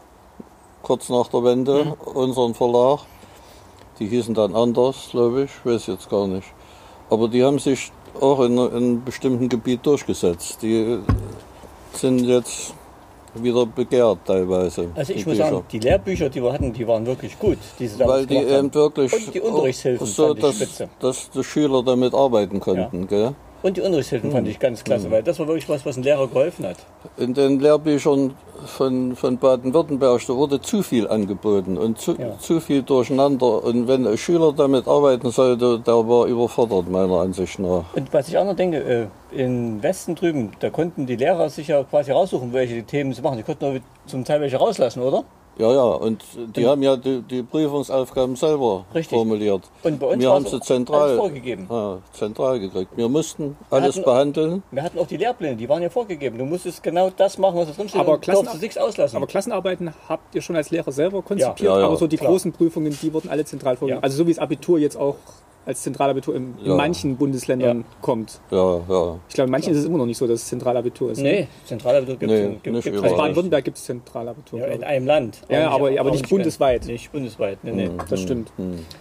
[0.83, 1.93] kurz nach der Wende, Mhm.
[2.13, 2.99] unseren Verlag.
[3.99, 6.47] Die hießen dann anders, glaube ich, weiß jetzt gar nicht.
[7.09, 10.61] Aber die haben sich auch in, in einem bestimmten Gebiet durchgesetzt.
[10.61, 10.99] Die
[11.93, 12.73] sind jetzt
[13.35, 14.89] wieder begehrt teilweise.
[14.95, 15.49] Also ich die muss Bücher.
[15.49, 19.13] sagen, die Lehrbücher, die wir hatten, die waren wirklich gut, die Weil die eben wirklich
[19.13, 20.89] Und die Unterrichtshilfen so, dass, spitze.
[20.99, 23.07] dass die Schüler damit arbeiten konnten.
[23.07, 23.33] Gell?
[23.63, 26.27] Und die Unterrichtshilfen fand ich ganz klasse, weil das war wirklich was, was ein Lehrer
[26.27, 26.75] geholfen hat.
[27.15, 28.33] In den Lehrbüchern
[28.65, 32.37] von, von Baden-Württemberg, da wurde zu viel angeboten und zu, Ja.
[32.39, 33.63] zu viel durcheinander.
[33.63, 37.85] Und wenn ein Schüler damit arbeiten sollte, der war überfordert, meiner Ansicht nach.
[37.95, 41.69] Und was ich auch noch denke, äh, im Westen drüben, da konnten die Lehrer sich
[41.69, 43.37] ja quasi raussuchen, welche Themen sie machen.
[43.37, 45.23] Die konnten nur zum Teil welche rauslassen, oder?
[45.57, 46.23] Ja, ja, und
[46.55, 49.15] die haben ja die, die Prüfungsaufgaben selber Richtig.
[49.15, 49.61] formuliert.
[49.83, 51.67] Und bei uns Wir haben sie zentral, alles vorgegeben.
[51.69, 52.91] Ja, zentral gekriegt.
[52.95, 54.63] Wir mussten alles hatten- behandeln.
[54.71, 56.39] Wir hatten auch die Lehrpläne, die waren ja vorgegeben.
[56.39, 58.01] Du musstest genau das machen, was da drin steht.
[58.01, 59.15] Aber und Klassen- durftest nichts auslassen.
[59.17, 62.31] Aber Klassenarbeiten habt ihr schon als Lehrer selber konzipiert, Ja, ja, aber so die klar.
[62.31, 63.99] großen Prüfungen, die wurden alle zentral vorgegeben.
[64.01, 64.03] Ja.
[64.03, 65.15] Also so wie das Abitur jetzt auch
[65.65, 66.75] als Zentralabitur in, in Ja.
[66.75, 68.39] manchen Bundesländern kommt.
[68.51, 69.19] Ja, ja.
[69.29, 71.19] Ich glaube, in manchen ist es immer noch nicht so, dass es Zentralabitur ist.
[71.19, 71.23] ne?
[71.31, 72.95] nee, Zentralabitur gibt es Nee, gibt, nicht überall.
[73.03, 73.17] Also nicht.
[73.17, 74.59] Baden-Württemberg gibt es Zentralabitur.
[74.59, 75.41] Ja, in einem Land.
[75.49, 76.85] Ja, aber- aber nicht ganz- bundesweit.
[76.85, 77.89] Nicht bundesweit, nee, nee.
[78.09, 78.51] das stimmt.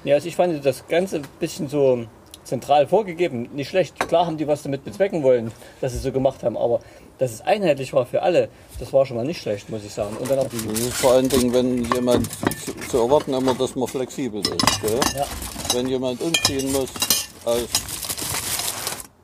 [0.05, 2.05] Ja, also ich fand das Ganze ein bisschen so
[2.45, 3.49] zentral vorgegeben.
[3.55, 3.99] Nicht schlecht.
[4.09, 6.81] Klar haben die was damit bezwecken wollen, dass sie so gemacht haben, aber
[7.19, 8.49] dass es einheitlich war für alle,
[8.81, 10.17] das war schon mal nicht schlecht, muss ich sagen.
[10.19, 10.41] Und dann
[10.73, 12.29] ist vor allen Dingen, wenn jemand
[12.65, 14.83] zu, zu erwarten immer, dass man flexibel ist.
[14.83, 14.99] Gell?
[15.17, 15.25] ja,
[15.73, 16.91] Wenn jemand umziehen muss
[17.45, 17.67] aus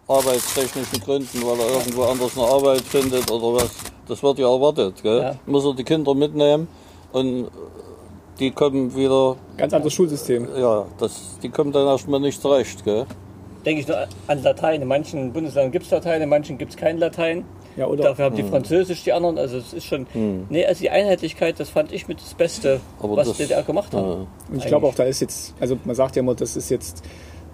[0.08, 3.70] arbeitstechnischen Gründen, weil er irgendwo anders eine Arbeit findet oder was,
[4.08, 5.02] das wird ja erwartet.
[5.02, 5.20] Gell?
[5.20, 5.34] Ja.
[5.46, 6.66] Muss er die Kinder mitnehmen
[7.12, 7.48] und
[8.38, 10.48] die kommen wieder, Ganz anderes Schulsystem.
[10.56, 12.84] ja, das, die kommen dann erstmal nicht zurecht.
[12.84, 13.04] Gell?
[13.64, 14.80] denke ich nur an Latein.
[14.82, 17.44] In manchen Bundesländern gibt es Latein, in manchen gibt es kein Latein.
[17.78, 18.02] Ja, oder?
[18.04, 19.38] Dafür haben die Französisch, die anderen.
[19.38, 20.06] Also es ist schon.
[20.50, 23.94] Nee, also die Einheitlichkeit, das fand ich mit das Beste, Aber was das- DDR gemacht
[23.94, 24.02] hat.
[24.04, 24.12] Ja.
[24.50, 27.04] Und ich glaube auch, da ist jetzt, also man sagt ja immer, das ist jetzt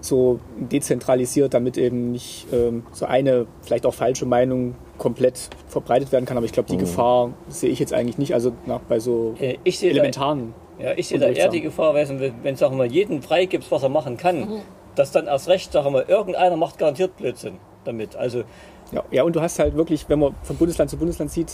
[0.01, 6.25] so dezentralisiert, damit eben nicht ähm, so eine vielleicht auch falsche Meinung komplett verbreitet werden
[6.25, 6.37] kann.
[6.37, 8.33] Aber ich glaube, die Gefahr sehe ich jetzt eigentlich nicht.
[8.33, 10.53] Also nach, bei so Äh, Ich sehe da, elementaren.
[10.79, 13.89] ja, ich sehe da eher die Gefahr, wenn, wenn sagen wir, jeden freigibst, was er
[13.89, 14.61] machen kann,
[14.95, 18.15] dass dann erst recht, sagen wir, irgendeiner macht garantiert Blödsinn damit.
[18.15, 18.43] Also
[18.91, 21.51] Ja, ja, und du hast halt wirklich, wenn man von Bundesland zu Bundesland sieht,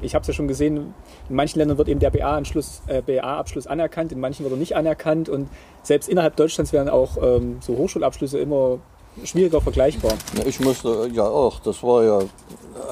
[0.00, 0.94] ich habe es ja schon gesehen,
[1.28, 4.76] in manchen Ländern wird eben der BA-Abschluss äh, BA anerkannt, in manchen wird er nicht
[4.76, 5.48] anerkannt und
[5.82, 8.78] selbst innerhalb Deutschlands werden auch ähm, so Hochschulabschlüsse immer
[9.24, 10.12] schwieriger vergleichbar.
[10.36, 12.18] Ja, Ich musste ja auch, das war ja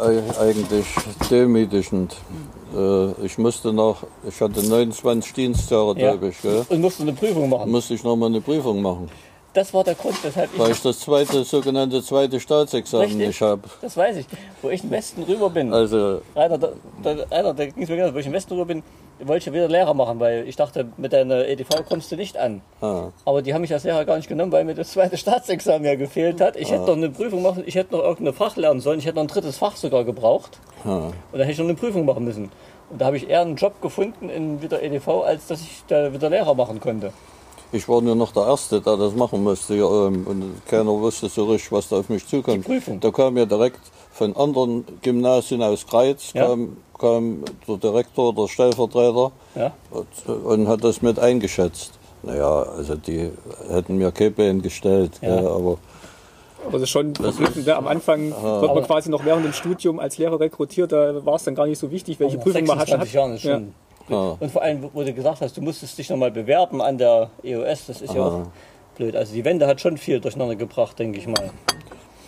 [0.03, 0.87] ei- eigentlich
[1.31, 2.17] demütigend.
[2.77, 6.11] Äh, Ich musste nach, ich hatte 29 Dienstjahre, Ja.
[6.13, 6.67] glaube ich, gell?
[6.69, 7.71] und musste eine Prüfung machen.
[7.71, 9.09] musste ich nochmal eine Prüfung machen,
[9.57, 10.77] Das war der Grund, weshalb weil ich.
[10.77, 13.27] ich das zweite, sogenannte zweite Staatsexamen Richtig.
[13.29, 13.63] nicht habe.
[13.81, 14.27] Das weiß ich.
[14.61, 15.73] Wo ich im Westen rüber bin.
[15.73, 16.69] Also, Rainer, da,
[17.31, 18.83] Rainer, da ging es mir genau, wo ich im Westen rüber bin,
[19.19, 22.37] wollte ich ja wieder Lehrer machen, weil ich dachte, mit deiner EDV kommst du nicht
[22.37, 22.61] an.
[22.83, 25.87] ah, Aber die haben mich als Lehrer gar nicht genommen, weil mir das zweite Staatsexamen
[25.87, 26.57] ja gefehlt hat.
[26.57, 29.17] Ich hätte noch eine Prüfung machen, ich hätte noch irgendein Fach lernen sollen, ich hätte
[29.17, 30.61] noch ein drittes Fach sogar gebraucht.
[30.85, 31.07] ah.
[31.07, 32.51] Und dann hätte ich noch eine Prüfung machen müssen.
[32.91, 36.13] Und da habe ich eher einen Job gefunden in wieder EDV, als dass ich da
[36.13, 37.11] wieder Lehrer machen konnte.
[37.73, 39.75] Ich war nur noch der Erste, der das machen musste.
[39.75, 42.65] Ja, ähm, und keiner wusste so richtig, was da auf mich zukommt.
[42.65, 43.01] Die Prüfung.
[43.01, 43.81] Da kam ja direkt
[44.13, 46.47] von anderen Gymnasien aus Greiz, Ja.
[46.47, 49.33] kam, kam der Direktor, der Stellvertreter.
[49.55, 49.73] Ja?
[49.91, 51.93] und, und hat das mit eingeschätzt.
[52.23, 53.31] Naja, also die
[53.69, 55.43] hätten mir kein Bein gestellt, Ja.
[55.43, 55.49] ja.
[55.51, 55.79] aber
[56.65, 57.67] Aber das ist schon verblüffend.
[57.67, 57.77] ne?
[57.77, 61.45] Am Anfang wird man quasi noch während dem Studium als Lehrer rekrutiert, da war es
[61.45, 62.87] dann gar nicht so wichtig, welche Nach Prüfung man hat.
[62.89, 63.55] 26 Jahren ist Ja.
[63.55, 63.63] schon.
[63.65, 63.69] ja,
[64.09, 67.87] Und vor allem, wo du gesagt hast, du musstest dich nochmal bewerben an der EOS,
[67.87, 68.41] das ist ja auch
[68.97, 69.17] blöd.
[69.17, 71.51] Also die Wende hat schon viel durcheinander gebracht, denke ich mal.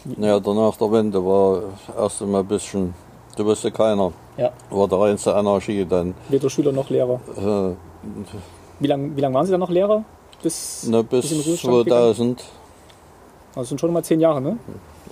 [0.05, 1.63] naja, danach der Wende war
[1.97, 2.95] erst einmal ein bisschen,
[3.37, 4.51] da wusste keiner, Ja.
[4.71, 6.15] war der reinste Anarchie dann.
[6.29, 7.21] Weder Schüler noch Lehrer.
[7.37, 7.75] Äh,
[8.81, 10.05] Wie lange wie lang waren Sie dann noch Lehrer?
[10.43, 12.15] Bis, na, bis den Ruhestand gegangen?
[12.15, 12.45] 2000
[13.51, 14.57] Also das sind schon mal zehn Jahre, ne?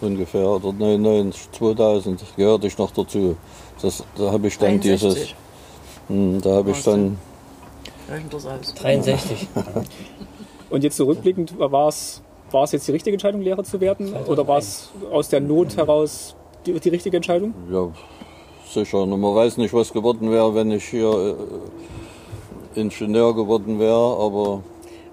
[0.01, 3.37] ungefähr, oder 99, 2000 gehörte ich noch dazu.
[3.81, 5.35] Das, da habe ich dann dieses, 63.
[6.09, 7.19] hm, da habe ich dann,
[8.31, 8.75] das aus.
[8.75, 9.49] 63.
[10.71, 14.15] Und jetzt zurückblickend, war es, war es jetzt die richtige Entscheidung, Lehrer zu werden?
[14.27, 16.35] Oder war es aus der Not heraus
[16.65, 17.55] die, die richtige Entscheidung?
[17.71, 17.89] ja,
[18.69, 21.37] sicher, und man weiß nicht, was geworden wäre, wenn ich hier
[22.75, 24.63] äh, Ingenieur geworden wäre, aber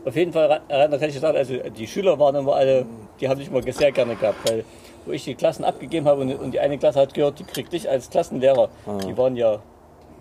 [0.06, 2.86] Auf jeden Fall, Rainer, kann ich sagen, also die Schüler waren immer alle,
[3.22, 4.66] die haben sich immer sehr gerne gehabt, weil
[5.06, 7.74] wo ich die Klassen abgegeben habe und, und die eine Klasse hat gehört, die kriegt
[7.74, 8.70] dich als Klassenlehrer.
[9.06, 9.60] Die waren ja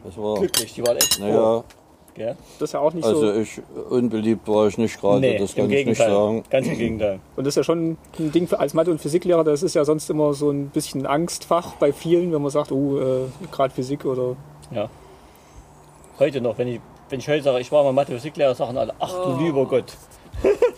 [0.08, 1.22] es war, glücklich, die waren echt froh.
[1.24, 1.64] naja,
[2.14, 2.36] Gell?
[2.58, 3.40] Das ist ja auch nicht Also so.
[3.40, 6.10] ich unbeliebt war ich nicht gerade, Nee, das im kann ich nicht Gegenteil.
[6.10, 6.44] sagen.
[6.50, 7.20] Ganz im Gegenteil.
[7.36, 9.84] Und das ist ja schon ein Ding für als Mathe- und Physiklehrer, das ist ja
[9.86, 14.04] sonst immer so ein bisschen Angstfach bei vielen, wenn man sagt, oh, äh, gerade Physik
[14.04, 14.36] oder.
[14.70, 14.90] Ja.
[16.18, 19.12] Heute noch, wenn ich, wenn ich heute sage, ich war mal Mathe-Physiklehrer, sagen alle, ach
[19.24, 19.96] du lieber Gott.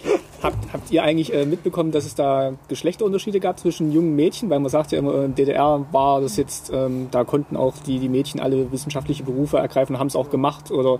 [0.45, 4.51] Habt, habt ihr eigentlich äh, mitbekommen, dass es da Geschlechterunterschiede gab zwischen jungen Mädchen?
[4.51, 7.99] Weil man sagt ja immer, in DDR war das jetzt, ähm, da konnten auch die,
[7.99, 10.71] die Mädchen alle wissenschaftliche Berufe ergreifen, haben es auch gemacht.
[10.71, 10.99] Oder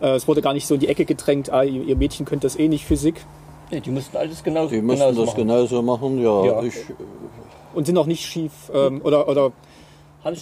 [0.00, 2.42] äh, es wurde gar nicht so in die Ecke gedrängt, ah, ihr, ihr Mädchen könnt
[2.42, 3.24] das eh nicht Physik.
[3.70, 5.36] Nee, die mussten alles genau, Die müssen genauso das machen.
[5.46, 6.44] genauso machen, ja.
[6.44, 6.62] Ja.
[6.64, 6.74] Ich,
[7.74, 9.52] Und sind auch nicht schief ähm, oder, oder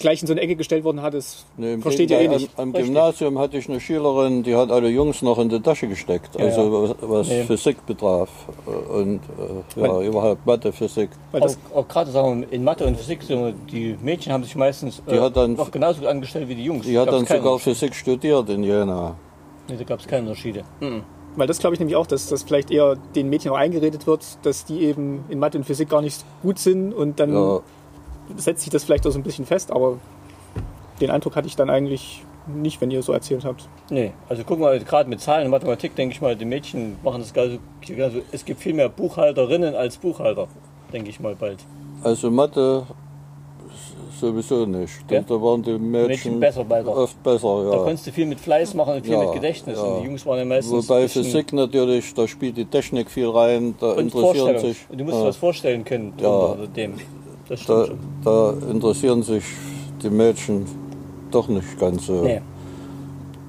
[0.01, 2.51] gleich in so eine Ecke gestellt worden hat, das nee, versteht ihr eh nicht.
[2.59, 2.83] Am, am.
[2.83, 6.95] Gymnasium hatte ich eine Schülerin, die hat alle Jungs noch in die Tasche gesteckt, also
[7.01, 7.45] was, was Nee.
[7.45, 8.29] Physik betraf.
[8.93, 9.21] Und
[9.77, 11.11] äh, ja, überhaupt Mathe, Physik.
[11.33, 13.21] Weil das, auch, auch gerade sagen wir, in Mathe und Physik,
[13.73, 16.85] die Mädchen haben sich meistens Die hat dann- noch genauso gut angestellt wie die Jungs.
[16.87, 17.59] Die hat dann sogar.
[17.59, 19.17] Physik studiert in Jena.
[19.69, 20.63] Nee, da gab es keine Unterschiede.
[20.81, 21.03] Mhm.
[21.37, 24.27] weil das glaube ich nämlich auch, dass das vielleicht eher den Mädchen auch eingeredet wird,
[24.43, 27.61] dass die eben in Mathe und Physik gar nicht gut sind und dann Ja,
[28.37, 29.99] setzt sich das vielleicht auch so ein bisschen fest, aber
[31.01, 33.69] den Eindruck hatte ich dann eigentlich nicht, wenn ihr so erzählt habt.
[33.91, 37.21] Nee, also guck mal, gerade mit Zahlen und Mathematik denke ich mal, die Mädchen machen
[37.21, 37.59] das genauso.
[37.87, 38.19] genauso.
[38.33, 40.49] Es gibt viel mehr Buchhalterinnen als Buchhalter,
[40.93, 41.59] denke ich mal bald.
[42.03, 42.87] also Mathe
[44.19, 44.93] sowieso nicht.
[45.11, 45.21] Ja?
[45.23, 47.83] Da waren die Mädchen, Mädchen besser bei der- oft besser, Da ja.
[47.85, 49.79] konntest du viel mit Fleiß machen und viel Ja, mit Gedächtnis.
[49.79, 49.83] ja.
[49.85, 50.89] Und die Jungs waren ja meistens.
[50.89, 54.79] Wobei Physik natürlich, da spielt die Technik viel rein, da und interessieren sich.
[54.91, 56.29] Und du musst ja, was vorstellen können Ja.
[56.29, 56.95] unter dem.
[57.51, 57.87] Das da,
[58.25, 59.43] da interessieren sich
[60.03, 60.65] die Mädchen
[61.33, 62.23] doch nicht ganz so.
[62.23, 62.41] Nee.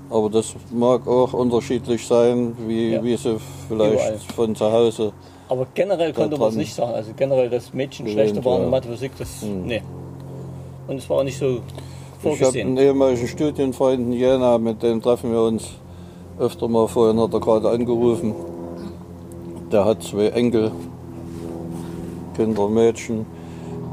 [0.10, 3.04] Aber das mag auch unterschiedlich sein, wie, Ja.
[3.04, 3.38] wie sie
[3.70, 4.18] vielleicht Überall.
[4.36, 5.14] von zu Hause.
[5.48, 6.94] Aber generell konnte man es nicht sagen.
[6.94, 8.58] Also generell, dass Mädchen schlechter waren ja.
[8.60, 8.64] Hm.
[8.66, 9.44] in Mathe, Physik, das.
[9.44, 9.82] Nee.
[10.88, 12.70] Und es war auch nicht so Ich habe vorgesehen.
[12.70, 15.70] einen ehemaligen Studienfreund in Jena, mit dem treffen wir uns
[16.40, 16.88] öfter mal.
[16.88, 18.34] Vorhin hat er gerade angerufen.
[19.72, 20.72] Der hat zwei Enkel,
[22.36, 23.26] Kinder, Mädchen.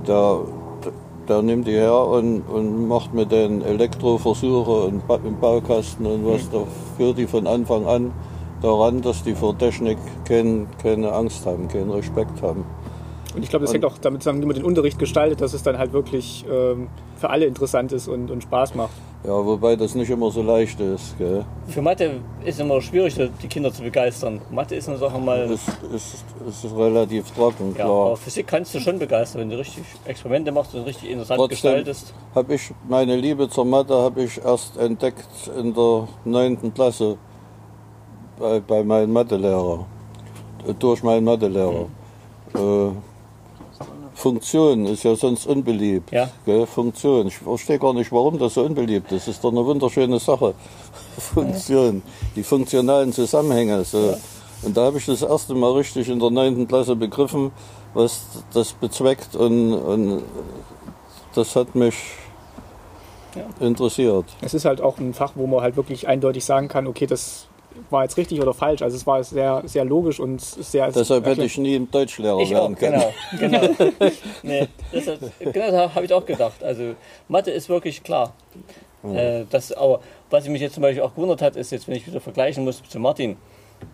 [0.09, 0.41] Der,
[1.29, 6.27] der nimmt die her und, und macht mit den Elektroversuche und ba im Baukasten und
[6.27, 6.49] was.
[6.51, 6.61] Da
[6.97, 8.13] führt die von Anfang an
[8.63, 12.65] daran, dass die vor Technik kein, keine Angst haben, keinen Respekt haben.
[13.35, 15.63] Und ich glaube, das hängt auch damit zusammen, wie man den Unterricht gestaltet, dass es
[15.63, 18.91] dann halt wirklich ähm, für alle interessant ist und, und Spaß macht.
[19.25, 21.19] Ja, wobei das nicht immer so leicht ist.
[21.19, 21.45] Gell?
[21.67, 24.41] Für Mathe ist immer schwierig, die Kinder zu begeistern.
[24.51, 25.41] Mathe ist eine Sache mal.
[25.41, 28.07] Es ist, es ist relativ trocken, Ja, klar.
[28.07, 31.55] aber Physik kannst du schon begeistern, wenn du richtig Experimente machst und richtig interessant Trotzdem
[31.57, 32.15] gestaltest.
[32.35, 36.73] habe ich meine Liebe zur Mathe habe ich erst entdeckt in der 9.
[36.73, 37.19] Klasse
[38.39, 39.85] bei, bei meinem Mathelehrer.
[40.67, 41.87] Äh, Durch meinen Mathelehrer.
[42.55, 42.91] Äh,
[44.19, 46.11] Funktion ist ja sonst unbeliebt.
[46.11, 46.29] Ja.
[46.45, 46.67] Gell?
[46.67, 47.29] Funktion.
[47.29, 49.29] Ich verstehe gar nicht, warum das so unbeliebt ist.
[49.29, 50.55] Das ist doch eine wunderschöne Sache.
[51.19, 52.03] Funktion.
[52.35, 53.85] Die funktionalen Zusammenhänge.
[53.85, 54.17] So.
[54.63, 56.67] Und da habe ich das erste Mal richtig in der 9.
[56.67, 57.53] Klasse begriffen,
[57.95, 60.23] was das bezweckt und, und
[61.35, 61.95] das hat mich
[63.61, 64.25] interessiert.
[64.41, 67.48] Es ist halt auch ein Fach, wo man halt wirklich eindeutig sagen kann, okay, das
[67.91, 68.83] war jetzt richtig oder falsch.
[68.83, 70.91] Also es war sehr, sehr logisch und sehr...
[70.91, 73.03] Deshalb hätte ich nie ein Deutschlehrer Ich auch, werden können.
[73.39, 73.61] genau.
[73.89, 74.11] genau.
[74.43, 76.63] nee, deshalb, genau da habe ich auch gedacht.
[76.63, 76.95] Also
[77.29, 78.35] Mathe ist wirklich klar.
[79.05, 80.01] Äh, das, aber
[80.31, 82.83] was mich jetzt zum Beispiel auch gewundert hat, ist jetzt, wenn ich wieder vergleichen muss
[82.89, 83.37] zu Martin,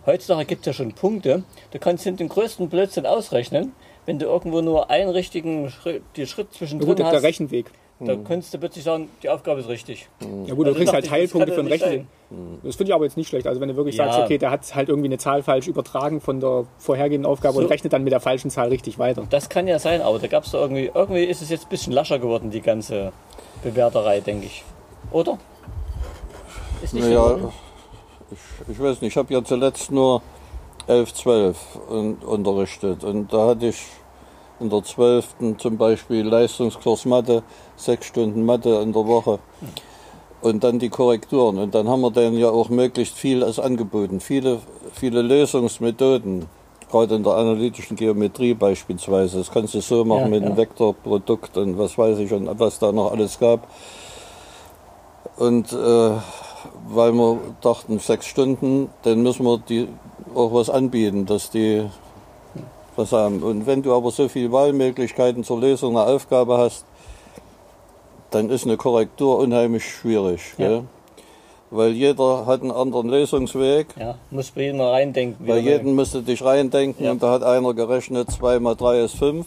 [0.05, 3.73] heutzutage gibt es ja schon Punkte, du kannst den größten Blödsinn ausrechnen,
[4.05, 7.67] wenn du irgendwo nur einen richtigen Schritt, die Schritt Ja, zwischendrin gut, der hast, Rechenweg.
[7.99, 10.09] Da könntest du plötzlich sagen, die Aufgabe ist richtig.
[10.45, 12.07] Ja gut, du Also kriegst dachte halt Teilpunkte für den ja nicht Rechenweg.
[12.63, 13.47] Das finde ich aber jetzt nicht schlecht.
[13.47, 14.05] Also wenn du wirklich Ja.
[14.05, 17.61] sagst, okay, der hat halt irgendwie eine Zahl falsch übertragen von der vorhergehenden Aufgabe So.
[17.61, 19.23] und rechnet dann mit der falschen Zahl richtig weiter.
[19.29, 21.69] Das kann ja sein, aber da gab es da irgendwie, irgendwie ist es jetzt ein
[21.69, 23.13] bisschen lascher geworden, die ganze
[23.63, 24.63] Bewerterei, denke ich.
[25.11, 25.37] Oder?
[26.81, 27.37] Ist nicht Naja,
[28.31, 30.21] ich, ich weiß nicht, ich habe ja zuletzt nur
[30.87, 31.57] 11, 12
[31.89, 33.77] un, unterrichtet und da hatte ich
[34.59, 35.57] in der 12.
[35.57, 37.43] zum Beispiel Leistungskurs Mathe,
[37.77, 39.39] sechs Stunden Mathe in der Woche
[40.41, 44.19] und dann die Korrekturen und dann haben wir denen ja auch möglichst viel als angeboten,
[44.19, 44.59] viele,
[44.93, 46.45] viele Lösungsmethoden.
[46.91, 49.39] Gerade in der analytischen Geometrie beispielsweise.
[49.39, 50.47] Das kannst du so machen Ja, mit ja.
[50.47, 53.67] einem Vektorprodukt und was weiß ich und was da noch alles gab.
[55.35, 56.11] Und äh,
[56.87, 59.87] weil wir dachten, sechs Stunden, dann müssen wir die
[60.35, 61.85] auch was anbieten, dass die
[62.95, 63.41] was haben.
[63.41, 66.85] Und wenn du aber so viele Wahlmöglichkeiten zur Lösung einer Aufgabe hast,
[68.35, 70.41] dann ist eine Korrektur unheimlich schwierig.
[70.57, 70.83] Ja.
[71.71, 73.87] Weil jeder hat einen anderen Lösungsweg.
[73.99, 75.45] Ja, muss bei jedem reindenken.
[75.47, 77.11] Bei jedem musst du dich reindenken Ja.
[77.11, 79.45] und da hat einer gerechnet, 2 mal 3 ist 5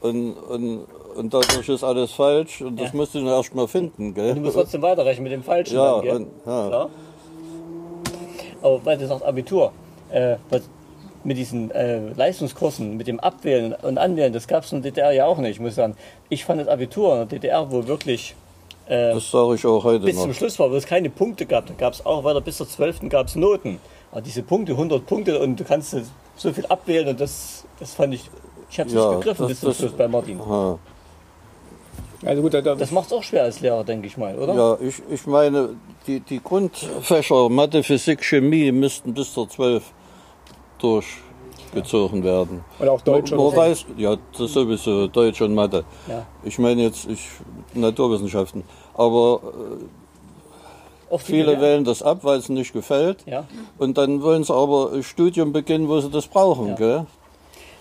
[0.00, 0.80] und, und,
[1.16, 2.96] und dadurch ist alles falsch und das Ja.
[2.96, 4.12] musst du nur erst mal finden.
[4.14, 4.34] Gell?
[4.34, 5.76] Du musst trotzdem weiterrechnen mit dem Falschen.
[5.76, 6.16] Ja, dann, gell?
[6.16, 6.68] und- ja.
[6.68, 6.90] Klar.
[8.62, 9.72] Aber weil du sagst Abitur,
[10.10, 10.62] äh, was,
[11.24, 15.12] mit diesen äh, Leistungskursen, mit dem Abwählen und Anwählen, das gab es in der DDR
[15.12, 15.52] ja auch nicht.
[15.52, 15.96] Ich muss sagen,
[16.28, 18.34] ich fand das Abitur in der DDR, wo wirklich
[18.86, 20.22] äh, Das sage ich auch heute bis noch.
[20.24, 21.66] zum Schluss war, wo es keine Punkte gab.
[21.66, 23.08] Da gab es auch weiter bis zur 12.
[23.08, 23.78] gab es Noten.
[24.12, 25.96] Aber diese Punkte, 100 Punkte und du kannst
[26.36, 28.28] so viel abwählen und das, das fand ich,
[28.70, 30.38] ich habe es Ja, nicht begriffen das- bis zum das- Schluss bei Martin.
[30.46, 30.78] Ha.
[32.26, 34.54] Also gut, da, da, Das macht es auch schwer als Lehrer, denke ich mal, oder?
[34.54, 35.70] Ja, ich, ich meine,
[36.06, 39.82] die, die Grundfächer Mathe, Physik, Chemie müssten bis zur 12
[40.84, 42.64] durchgezogen werden.
[42.78, 43.56] oder auch Deutsch man so.
[43.56, 45.84] weiß, ja, das sowieso, Deutsch und Mathe.
[46.06, 46.26] Ja.
[46.44, 47.26] Ich meine jetzt ich,
[47.74, 48.62] Naturwissenschaften.
[48.94, 49.40] Aber
[51.10, 53.24] die viele Bewer- wählen das ab, weil es nicht gefällt.
[53.26, 53.44] Ja.
[53.78, 56.68] Und dann wollen sie aber ein Studium beginnen, wo sie das brauchen.
[56.68, 56.74] Ja.
[56.74, 57.06] Gell?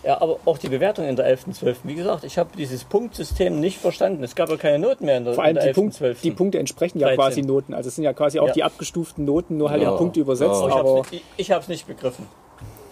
[0.03, 1.45] ja, aber auch die Bewertung in der 11.
[1.53, 1.79] 12.
[1.83, 4.23] Wie gesagt, ich habe dieses Punktsystem nicht verstanden.
[4.23, 5.75] Es gab ja keine Noten mehr in der, Vor allem der die, 11.
[5.75, 6.21] Punkt, 12.
[6.21, 7.17] die Punkte entsprechen ja 13.
[7.19, 7.73] quasi Noten.
[7.73, 8.53] Also es sind ja quasi auch Ja.
[8.53, 9.91] die abgestuften Noten, nur halt Ja.
[9.91, 10.61] in Punkte übersetzt.
[10.61, 10.67] Ja.
[10.75, 11.03] Aber
[11.37, 12.27] ich Aber hab's nicht, nicht begriffen.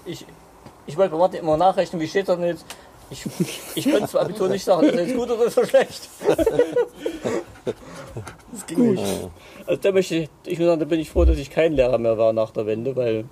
[0.06, 0.26] Ich,
[0.88, 2.66] ich wollte bei Martin immer nachrechnen, wie steht da denn jetzt?
[3.10, 3.26] Ich,
[3.76, 6.10] ich konnte zum Abitur nicht sagen, ist das jetzt gut oder ist das schlecht.
[8.52, 9.04] Das ging nicht.
[9.66, 11.98] Also da möchte ich, ich muss sagen, da bin ich froh, dass ich kein Lehrer
[11.98, 13.26] mehr war nach der Wende, weil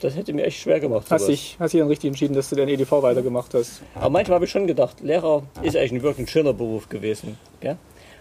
[0.00, 1.06] das hätte mir echt schwer gemacht.
[1.10, 3.82] hast dich, hast dich dann richtig entschieden, dass du den EDV weitergemacht hast.
[3.94, 7.38] Aber manchmal habe ich schon gedacht, Lehrer ist eigentlich ein wirklich ein schöner Beruf gewesen.
[7.60, 7.76] Gell?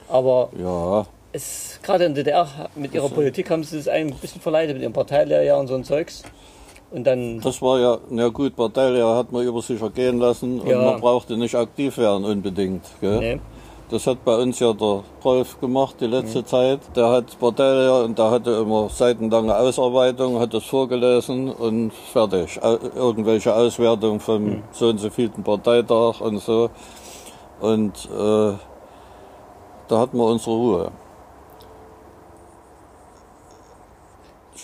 [0.07, 4.41] Aber Ja, es, gerade in der DDR mit ihrer Politik haben sie es ein bisschen
[4.41, 6.23] verleitet mit ihrem Parteilehrjahr und so ein Zeugs.
[6.89, 10.67] Und dann das war ja, na gut, Parteilehrer hat man über sich ergehen lassen und
[10.67, 10.81] Ja.
[10.81, 12.83] man brauchte nicht aktiv werden unbedingt.
[13.01, 13.19] Gell?
[13.19, 13.39] Nee.
[13.89, 16.79] Das hat bei uns ja der Rolf gemacht die letzte Zeit.
[16.95, 22.59] Der hat Parteiler und der hatte immer seitenlange Ausarbeitung, hat das vorgelesen und fertig.
[22.95, 26.69] Irgendwelche Auswertungen vom so und so vielten Parteitag und so.
[27.61, 28.53] Und äh,
[29.87, 30.91] da hatten wir unsere Ruhe.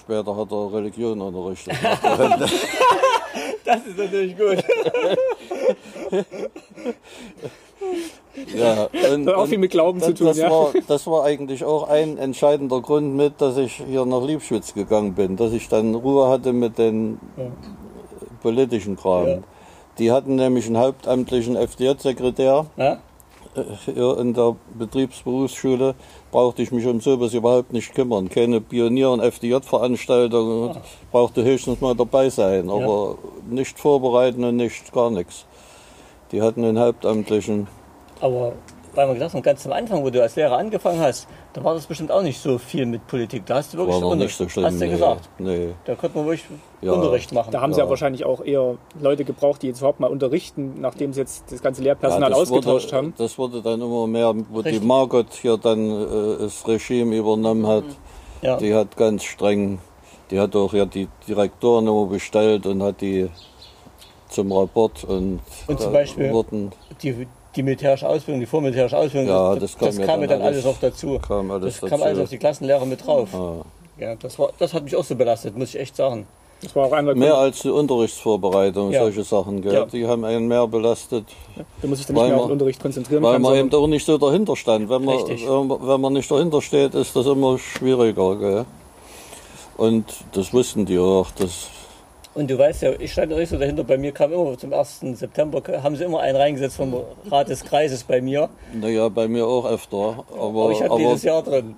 [0.04, 1.76] Später hat er Religion unterrichtet.
[3.66, 4.62] Das ist natürlich gut.
[8.54, 10.52] ja, und, Hat auch viel mit Glauben zu tun, das, ja.
[10.52, 15.14] war, das war eigentlich auch ein entscheidender Grund mit, dass ich hier nach Liebschwitz gegangen
[15.14, 17.20] bin, dass ich dann Ruhe hatte mit den
[18.42, 19.28] politischen Kram.
[19.28, 19.38] Ja.
[19.98, 23.00] Die hatten nämlich einen hauptamtlichen FDJ-Sekretär Ja?
[23.86, 25.96] hier in der Betriebsberufsschule.
[26.34, 28.28] Brauchte ich mich um sowas überhaupt nicht kümmern.
[28.28, 30.76] Keine Pionier- und FDJ-Veranstaltungen.
[31.12, 35.46] Brauchte höchstens mal dabei sein, aber nicht vorbereiten und nicht gar nichts.
[36.32, 37.68] Die hatten einen hauptamtlichen
[38.20, 38.54] Aber
[38.96, 41.74] weil wir gesagt haben, ganz am Anfang, wo du als Lehrer angefangen hast, da war
[41.74, 43.46] das bestimmt auch nicht so viel mit Politik.
[43.46, 44.66] Da hast du wirklich war noch nicht so schlimm.
[44.66, 45.30] Hast du nee, gesagt.
[45.40, 45.70] nee.
[45.86, 46.46] Da konnte man wirklich
[46.82, 46.92] Ja.
[46.94, 47.52] Unterricht machen.
[47.52, 47.90] Da haben sie ja Ja.
[47.90, 51.82] wahrscheinlich auch eher Leute gebraucht, die jetzt überhaupt mal unterrichten, nachdem sie jetzt das ganze
[51.82, 53.14] Lehrpersonal das ausgetauscht wurde, haben.
[53.18, 54.80] Das wurde dann immer mehr, wo Richtig.
[54.82, 57.86] die Margot hier dann äh, das Regime übernommen hat.
[58.42, 58.58] ja.
[58.58, 59.80] Die hat ganz streng,
[60.32, 63.30] die hat auch ja die Direktoren immer bestellt und hat die
[64.30, 66.72] zum Rapport und, Und zum Beispiel- wurden,
[67.02, 70.28] die, die militärische Ausbildung, die vormilitärische Ausbildung, Ja, das, das kam das ja kam mir
[70.28, 71.20] dann dann alles alles- noch dazu.
[71.20, 72.04] kam alles das kam dazu.
[72.04, 73.30] alles auf die Klassenlehrer mit drauf.
[73.34, 73.64] ah,
[74.00, 76.26] Ja, das, war, das hat mich auch so belastet, muss ich echt sagen.
[76.62, 79.02] Das war auch einer mehr als die Unterrichtsvorbereitung, Ja.
[79.04, 79.74] solche Sachen, gell?
[79.74, 79.86] Ja.
[79.86, 81.26] die haben einen mehr belastet,
[81.82, 83.42] Da muss ich dann nicht mehr man- auf den Unterricht konzentrieren weil kann.
[83.42, 84.90] man eben auch nicht so dahinter stand.
[84.90, 85.46] Wenn man, Richtig.
[85.48, 88.36] wenn man- wenn man nicht dahinter steht, ist das immer schwieriger.
[88.38, 88.66] Gell?
[89.76, 91.32] Und das wussten die auch.
[91.32, 91.68] Das,
[92.36, 94.74] Und du weißt ja, ich stand ja nicht so dahinter, bei mir kam immer zum
[94.74, 95.02] 1.
[95.14, 96.96] September, haben sie immer einen reingesetzt vom
[97.30, 98.50] Rat des Kreises bei mir.
[98.74, 100.24] naja, bei mir auch öfter.
[100.34, 101.76] Aber, Aber ich hatte dieses Jahr drin.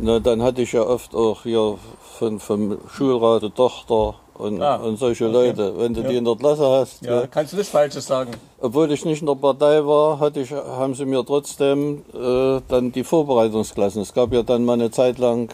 [0.00, 1.76] Na, dann hatte ich ja oft auch hier
[2.18, 5.74] von, vom Schulrat eine Tochter und, Ah, und solche Leute.
[5.76, 7.28] Wenn du die in der Klasse hast, Ja, gell?
[7.30, 8.30] kannst du nichts Falsches sagen.
[8.60, 12.92] obwohl ich nicht in der Partei war, hatte ich, haben sie mir trotzdem äh, dann
[12.92, 14.02] die Vorbereitungsklassen.
[14.02, 15.48] Es gab ja dann mal eine Zeit lang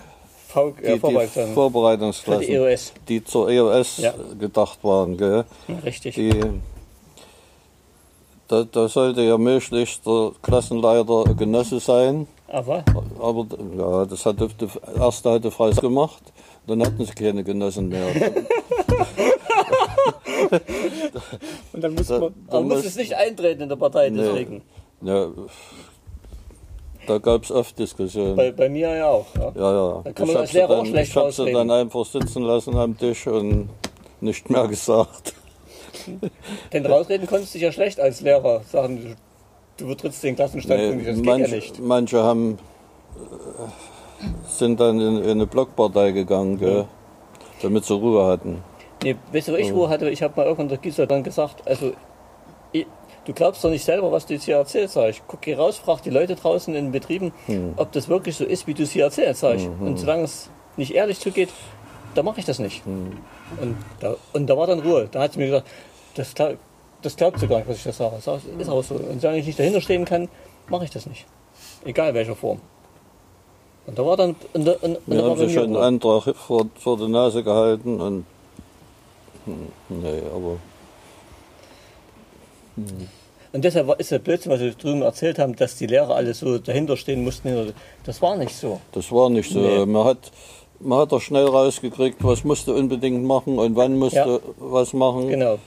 [0.54, 1.46] V die, die Vorbereitung.
[1.48, 2.92] Für Vorbereitungsklassen, die EOS.
[3.08, 4.14] die zur EOS Ja.
[4.38, 5.16] gedacht waren.
[5.16, 5.44] Gell?
[5.84, 6.14] Richtig.
[6.14, 6.30] Die,
[8.48, 12.26] da, da sollte ja möglichst der Klassenleiter Genosse sein.
[12.48, 12.84] Aber
[13.20, 13.46] Aber
[13.76, 14.48] ja, das hat der
[14.96, 16.22] erste hatte Freis gemacht,
[16.66, 18.06] dann hatten sie keine Genossen mehr.
[21.72, 24.10] Und dann muss Da, man, da man muss muss- es nicht eintreten in der Partei,
[24.10, 24.62] deswegen.
[25.02, 25.28] ja,
[27.06, 28.36] da gab es oft Diskussionen.
[28.36, 29.26] Bei, bei mir ja auch.
[29.36, 29.52] Ja.
[29.54, 30.00] ja, ja.
[30.04, 31.70] Da kann man ich als hab sie Lehrer auch dann, schlecht ich hab sie dann
[31.70, 33.68] einfach sitzen lassen am Tisch und
[34.20, 35.34] nicht mehr gesagt.
[36.72, 38.62] Denn rausreden konntest du dich ja schlecht als Lehrer.
[38.70, 39.16] Sagen,
[39.76, 41.08] du betrittst den Klassenstandpunkt nicht.
[41.08, 41.80] Das geht manche, ja nicht.
[41.80, 42.58] manche haben,
[43.16, 46.86] äh, sind dann in, in eine Blockpartei gegangen, gell,
[47.62, 48.62] damit sie Ruhe hatten.
[49.02, 50.08] Nee, weißt du, wo ich Ruhe hatte?
[50.08, 51.92] Ich habe mal irgendwann der Gisela dann gesagt, also
[52.72, 52.86] ich,
[53.24, 55.22] du glaubst doch nicht selber, was du jetzt hier erzählst, sag ich.
[55.26, 57.74] Guck, geh raus, frag die Leute draußen in den Betrieben, Hm.
[57.76, 59.68] ob das wirklich so ist, wie du es hier erzählst, sag ich.
[59.68, 59.86] Mhm.
[59.86, 61.50] Und solange es nicht ehrlich zugeht,
[62.14, 62.84] dann mache ich das nicht.
[62.84, 63.16] Hm.
[63.60, 65.08] Und, da, und da war dann Ruhe.
[65.10, 65.68] Da hat sie mir gesagt,
[66.14, 66.56] das, glaub,
[67.02, 68.16] das glaubt sie gar nicht, was ich das sage.
[68.20, 68.94] Sag, ist auch so.
[68.94, 70.28] Und solange ich nicht dahinter stehen kann,
[70.68, 71.26] mache ich das nicht.
[71.84, 72.60] Egal welcher Form.
[73.86, 75.76] Und da war dann, und da, und, und Wir da haben sich einen.
[75.76, 78.24] Antrag vor, vor die Nase gehalten und
[79.46, 80.56] Nee, aber
[82.76, 86.58] Und deshalb ist der Blödsinn, was Sie drüben erzählt haben, dass die Lehrer alle so
[86.58, 87.72] dahinter stehen mussten.
[88.04, 88.80] Das war nicht so.
[88.92, 89.60] das war nicht so.
[89.60, 89.86] Nee.
[89.86, 90.32] Man hat
[90.80, 94.38] man hat doch schnell rausgekriegt, was musste unbedingt machen und wann musste Ja.
[94.58, 95.28] was machen.
[95.28, 95.58] Genau.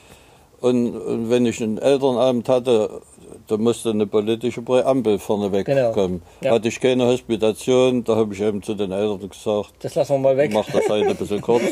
[0.60, 3.02] Und, und wenn ich ein Elternamt hatte,
[3.48, 5.92] da musste eine politische Präambel vorneweg Genau.
[5.94, 6.22] kommen.
[6.42, 6.52] Ja.
[6.52, 10.20] Hatte ich keine Hospitation, da habe ich eben zu den Eltern gesagt, Das lassen wir
[10.20, 10.52] mal weg.
[10.54, 11.64] mach das halt ein bisschen kurz.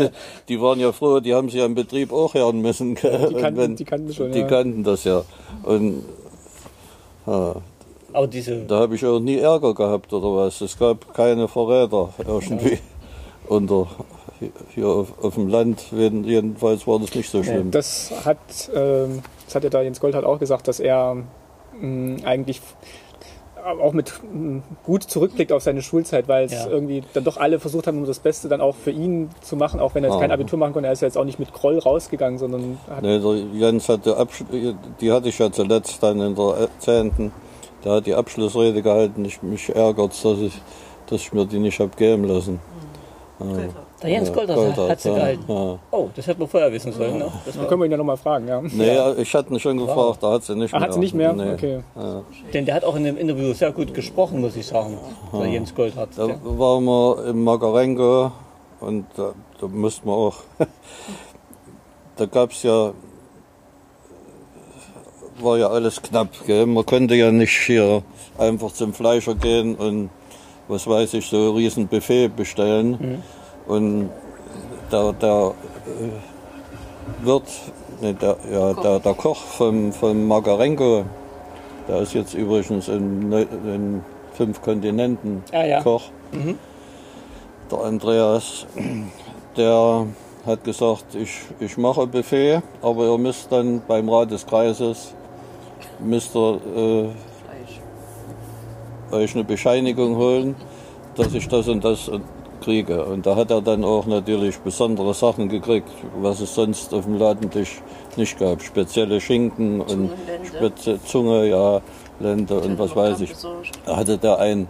[0.48, 2.94] die waren ja froh, die haben sich am Betrieb auch hören müssen.
[2.94, 3.28] gell?
[3.30, 4.46] Die kannten- die kannten schon, Die ja.
[4.46, 5.22] kannten das ja.
[5.62, 6.04] Und
[7.26, 7.54] ja,
[8.12, 10.60] Aber diese, da habe ich auch nie Ärger gehabt oder was.
[10.60, 12.78] Es gab keine Verräter irgendwie
[13.48, 13.86] unter
[14.74, 15.84] hier auf, auf dem Land.
[15.92, 17.70] Jedenfalls war das nicht so schlimm.
[17.70, 18.38] Das hat,
[18.74, 19.20] ähm,
[19.52, 21.16] das hat ja da Jens Goldhardt auch gesagt, dass er
[21.78, 22.60] mh, eigentlich
[23.78, 26.66] auch mit mh, gut zurückblickt auf seine Schulzeit, weil es Ja.
[26.68, 29.78] irgendwie dann doch alle versucht haben, um das Beste dann auch für ihn zu machen,
[29.78, 30.20] auch wenn er jetzt Ah.
[30.20, 30.86] kein Abitur machen konnte.
[30.88, 34.16] Er ist ja jetzt auch nicht mit Groll rausgegangen, sondern hat Nee, der Jens hatte
[34.16, 34.42] Absch
[35.00, 37.30] die hatte ich ja zuletzt dann in der 10.
[37.84, 39.24] Der hat die Abschlussrede gehalten.
[39.26, 40.60] Ich mich ärgert, dass ich,
[41.06, 42.58] dass ich mir die nicht hab geben lassen.
[44.02, 45.44] Der Jens Ja, Goldert Goldert, hat sie ja, gehalten.
[45.48, 45.78] Ja.
[45.90, 47.18] Oh, das hätten wir vorher wissen sollen.
[47.18, 47.32] Ne?
[47.44, 48.60] Das können wir ihn ja nochmal fragen, ja.
[48.62, 50.86] Nee, ich hatte ihn schon gefragt, da hat sie nicht Ah, mehr.
[50.88, 51.32] hat sie nicht mehr?
[51.32, 51.52] Nee.
[51.52, 51.80] Okay.
[52.52, 54.98] denn der hat auch in dem Interview sehr gut gesprochen, muss ich sagen.
[55.32, 56.10] Der Jens Goldhardt.
[56.16, 58.32] Da waren wir im Magarengo
[58.80, 60.36] und da, da mussten wir auch.
[62.16, 62.92] da gab es ja.
[65.40, 66.28] War ja alles knapp.
[66.46, 66.66] Gell?
[66.66, 68.02] Man konnte ja nicht hier
[68.38, 70.10] einfach zum Fleischer gehen und
[70.68, 73.22] was weiß ich, so ein riesen Buffet bestellen.
[73.66, 74.10] Und
[74.90, 75.54] der, der
[75.86, 77.44] äh, Wirt,
[78.00, 81.04] nee, der, ja, der, der Koch vom, vom Magarengo,
[81.88, 84.04] der ist jetzt übrigens in, in
[84.34, 85.82] fünf Kontinenten Ah, ja.
[85.82, 86.04] Koch.
[87.70, 88.66] Der Andreas,
[89.56, 90.06] der
[90.46, 95.14] hat gesagt, ich, ich mache Buffet, aber ihr müsst dann beim Rat des Kreises
[96.00, 97.08] müsst ihr, äh,
[99.14, 100.56] euch eine Bescheinigung holen,
[101.16, 102.10] dass ich das und das
[102.62, 103.04] kriege.
[103.04, 105.90] Und da hat er dann auch natürlich besondere Sachen gekriegt,
[106.20, 107.82] was es sonst auf dem Ladentisch
[108.16, 108.62] nicht gab.
[108.62, 110.10] Spezielle Schinken und.
[110.44, 111.80] Spezi Zunge, ja,
[112.20, 113.32] Lende und was weiß ich.
[113.84, 114.68] Da hatte der ein,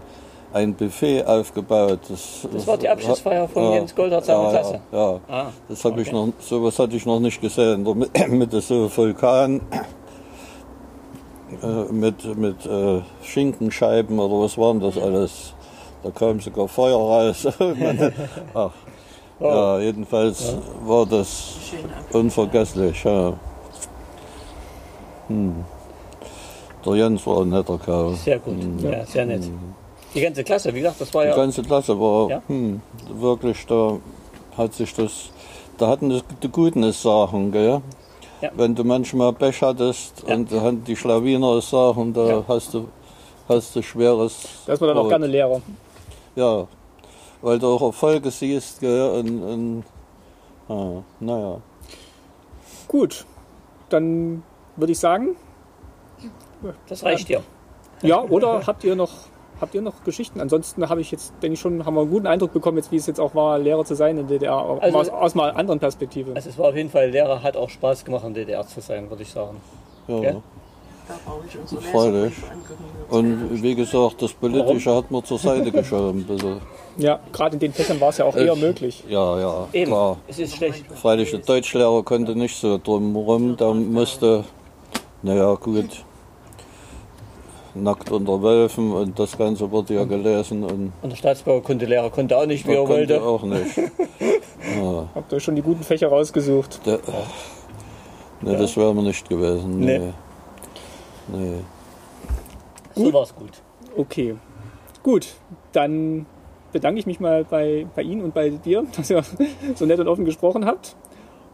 [0.53, 2.01] ein Buffet aufgebaut.
[2.09, 4.81] Das, Das war die Abschlussfeier von Jens Goldhardt seiner ja, Klasse?
[4.91, 6.17] Ja, Ah, das habe ich okay.
[6.17, 7.83] noch, sowas hatte ich noch nicht gesehen.
[7.83, 9.61] Mit, mit so Vulkan,
[11.63, 15.55] äh, mit, mit äh, Schinkenscheiben oder was waren das alles?
[16.03, 17.47] Da kam sogar Feuer raus.
[18.55, 18.71] Ach,
[19.41, 21.55] ja, jedenfalls war das
[22.13, 23.05] unvergesslich.
[23.05, 23.35] Ja.
[25.29, 25.65] Hm.
[26.85, 28.15] Der Jens war ein netter Kerl.
[28.15, 28.57] sehr gut.
[28.83, 29.45] Ja, sehr nett.
[30.15, 31.37] Die ganze Klasse, wie gesagt, das war Die ja.
[31.37, 32.43] ganze Klasse war Ja.
[32.49, 32.83] hm,
[33.15, 33.99] wirklich, da
[34.59, 35.31] hat sich das,
[35.79, 37.81] da hatten das die guten Sachen, gell?
[38.41, 38.51] Ja.
[38.57, 40.35] Wenn du manchmal Pech hattest Ja.
[40.35, 40.51] und
[40.89, 42.45] die Schlawiner Sachen, da Ja.
[42.49, 42.89] hast du
[43.49, 44.37] hast du schweres.
[44.67, 45.61] Da ist man dann auch gerne Lehrer.
[46.35, 46.67] Ja,
[47.43, 49.11] weil du auch Erfolge siehst, gell?
[49.11, 49.85] Und, und
[50.69, 51.59] ah, naja.
[52.89, 53.27] Gut,
[53.89, 54.43] dann
[54.77, 55.37] würde ich sagen,
[56.89, 57.43] Das reicht dir.
[58.03, 59.11] ja, oder habt ihr noch
[59.61, 60.41] habt ihr noch Geschichten?
[60.41, 62.97] Ansonsten habe ich jetzt, denke ich schon, haben wir einen guten Eindruck bekommen, jetzt wie
[62.97, 65.79] es jetzt auch war, Lehrer zu sein in der DDR, Also- aus, aus einer anderen
[65.79, 66.35] Perspektive.
[66.35, 69.09] Also es war auf jeden Fall, Lehrer hat auch Spaß gemacht, in DDR zu sein,
[69.09, 69.61] würde ich sagen.
[70.09, 70.17] Ja.
[70.21, 70.43] Ja.
[71.07, 72.33] Freilich.
[72.33, 72.85] Leserbriefe angucken.
[73.11, 76.21] Und wie gesagt, das Politische hat man zur Seite geschoben.
[76.21, 76.61] ein bisschen.
[76.99, 79.05] Ja, gerade in den Fächern war es ja auch eher Ich- möglich.
[79.09, 80.17] Ja, ja, Eben, klar.
[80.29, 80.85] es ist schlecht.
[80.95, 84.45] Freilich, der Deutschlehrer konnte nicht so drum rum, der musste,
[85.23, 86.05] naja, gut,
[87.75, 92.45] nackt unter Wölfen und das Ganze wurde ja gelesen und Und der Staatsbaukundelehrer konnte auch
[92.47, 93.23] nicht, wie er er konnte wollte.
[93.23, 93.77] auch nicht.
[94.81, 96.87] Ja, Habt ihr schon die guten Fächer rausgesucht?
[96.87, 97.01] der,
[98.43, 99.81] nee, das wäre mir nicht gewesen.
[99.81, 99.99] Nee.
[99.99, 100.13] Nee.
[101.29, 101.61] Nee.
[102.95, 103.63] So war es gut.
[103.97, 104.37] Okay,
[105.03, 105.35] gut,
[105.73, 106.27] dann
[106.73, 109.23] bedanke ich mich mal bei, bei Ihnen und bei dir, dass ihr
[109.75, 110.97] so nett und offen gesprochen habt.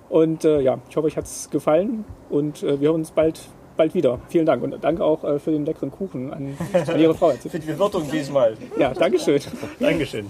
[0.09, 3.41] Und äh, ja, ich hoffe, euch hat es gefallen und äh, wir hören uns bald,
[3.77, 4.21] bald wieder.
[4.29, 6.57] Vielen Dank und danke auch äh, für den leckeren Kuchen an,
[6.87, 7.31] an Ihre Frau.
[7.33, 8.57] Für die Bewirtung diesmal.
[8.79, 9.41] Ja, Dankeschön.
[9.79, 10.27] Dankeschön.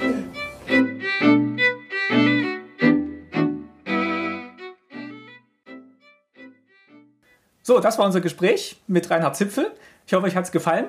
[7.69, 9.71] So, das war unser Gespräch mit Reinhard Zipfel.
[10.07, 10.87] Ich hoffe, euch hat es gefallen.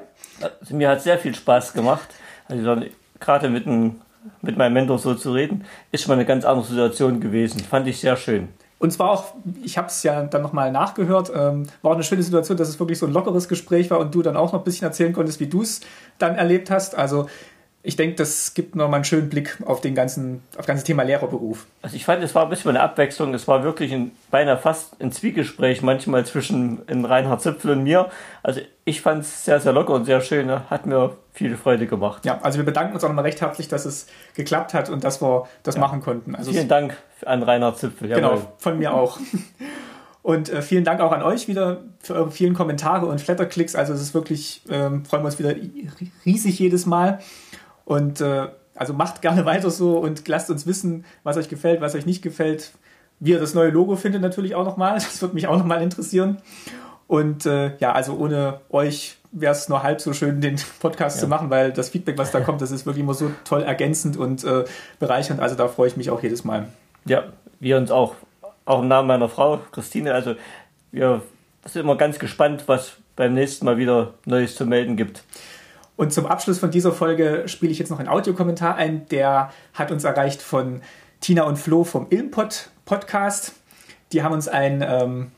[0.70, 2.08] Mir hat sehr viel Spaß gemacht.
[2.48, 2.78] Also
[3.20, 4.00] gerade mit, dem-
[4.42, 7.60] mit meinem Mentor so zu reden, ist schon mal eine ganz andere Situation gewesen.
[7.60, 8.48] Fand ich sehr schön.
[8.78, 9.26] Und zwar auch,
[9.62, 12.80] ich habe es ja dann nochmal nachgehört, ähm, war auch eine schöne Situation, dass es
[12.80, 15.42] wirklich so ein lockeres Gespräch war und du dann auch noch ein bisschen erzählen konntest,
[15.42, 15.82] wie du es
[16.18, 16.96] dann erlebt hast.
[16.96, 17.28] Also
[17.82, 21.04] ich denke, das gibt nochmal einen schönen Blick auf den ganzen, auf das ganze Thema
[21.04, 21.66] Lehrerberuf.
[21.82, 23.34] Also ich fand, es war ein bisschen eine Abwechslung.
[23.34, 28.10] Es war wirklich ein, beinahe fast ein Zwiegespräch manchmal zwischen in Reinhard Zipfel und mir.
[28.44, 30.52] Also ich fand es sehr, sehr locker und sehr schön.
[30.70, 32.26] Hat mir viel Freude gemacht.
[32.26, 35.22] Ja, also wir bedanken uns auch nochmal recht herzlich, dass es geklappt hat und dass
[35.22, 35.82] wir das ja.
[35.82, 36.36] machen konnten.
[36.36, 38.10] Also Vielen Dank an Reinhard Zipfel.
[38.10, 38.22] Jawohl.
[38.22, 39.20] Genau, von mir auch.
[40.22, 43.74] Und äh, vielen Dank auch an euch wieder für eure vielen Kommentare und Flatterklicks.
[43.74, 45.56] Also es ist wirklich, ähm, freuen wir uns wieder
[46.26, 47.20] riesig jedes Mal.
[47.90, 51.96] Und äh, also macht gerne weiter so und lasst uns wissen, was euch gefällt, was
[51.96, 52.72] euch nicht gefällt.
[53.20, 54.94] Wie ihr das neue Logo findet natürlich auch nochmal.
[55.00, 56.38] Das würde mich auch nochmal interessieren.
[57.08, 61.22] Und äh, ja, also ohne euch wäre es nur halb so schön, den Podcast ja.
[61.22, 64.18] zu machen, weil das Feedback, was da kommt, das ist wirklich immer so toll ergänzend
[64.18, 64.66] und äh,
[65.00, 65.40] bereichernd.
[65.40, 66.68] Also da freue ich mich auch jedes Mal.
[67.06, 67.24] Ja,
[67.60, 68.16] wir uns auch.
[68.66, 70.14] Auch im Namen meiner Frau, Christine.
[70.14, 70.36] Also
[70.92, 71.24] wir
[71.66, 75.24] sind immer ganz gespannt, was beim nächsten Mal wieder Neues zu melden gibt.
[76.00, 79.92] Und zum Abschluss von dieser Folge spiele ich jetzt noch einen Audiokommentar ein, der hat
[79.92, 80.82] uns erreicht von
[81.20, 83.52] Tina und Flo vom Ilmpod Podcast.
[84.14, 85.32] Die haben uns ein, ähm,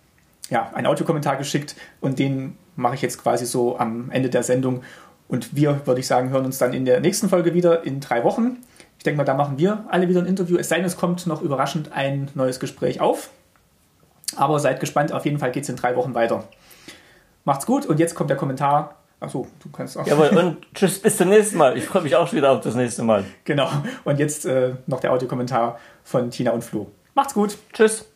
[0.52, 4.84] ja, einen Audiokommentar geschickt und den mache ich jetzt quasi so am Ende der Sendung.
[5.28, 8.24] Und wir, würde ich sagen, hören uns dann in der nächsten Folge wieder in drei
[8.24, 8.58] Wochen.
[9.00, 10.58] Ich denke mal, da machen wir alle wieder ein Interview.
[10.58, 13.32] Es sei denn, es kommt noch überraschend ein neues Gespräch auf.
[14.36, 16.44] Aber seid gespannt, auf jeden Fall geht es in drei Wochen weiter.
[17.46, 20.08] Macht's gut und jetzt kommt der Kommentar Achso, du kannst auch.
[20.08, 21.78] Jawohl, und tschüss, bis zum nächsten Mal.
[21.78, 23.24] Ich freue mich auch schon wieder auf das nächste Mal.
[23.46, 23.70] Genau.
[24.04, 26.92] Und jetzt äh, noch der Audiokommentar von Tina und Flo.
[27.14, 27.58] Macht's gut.
[27.72, 28.10] Tschüss.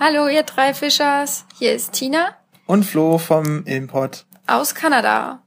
[0.00, 1.44] Hallo, ihr drei Fischers.
[1.58, 2.34] Hier ist Tina.
[2.64, 4.24] Und Flo vom Import.
[4.46, 5.42] Aus Kanada.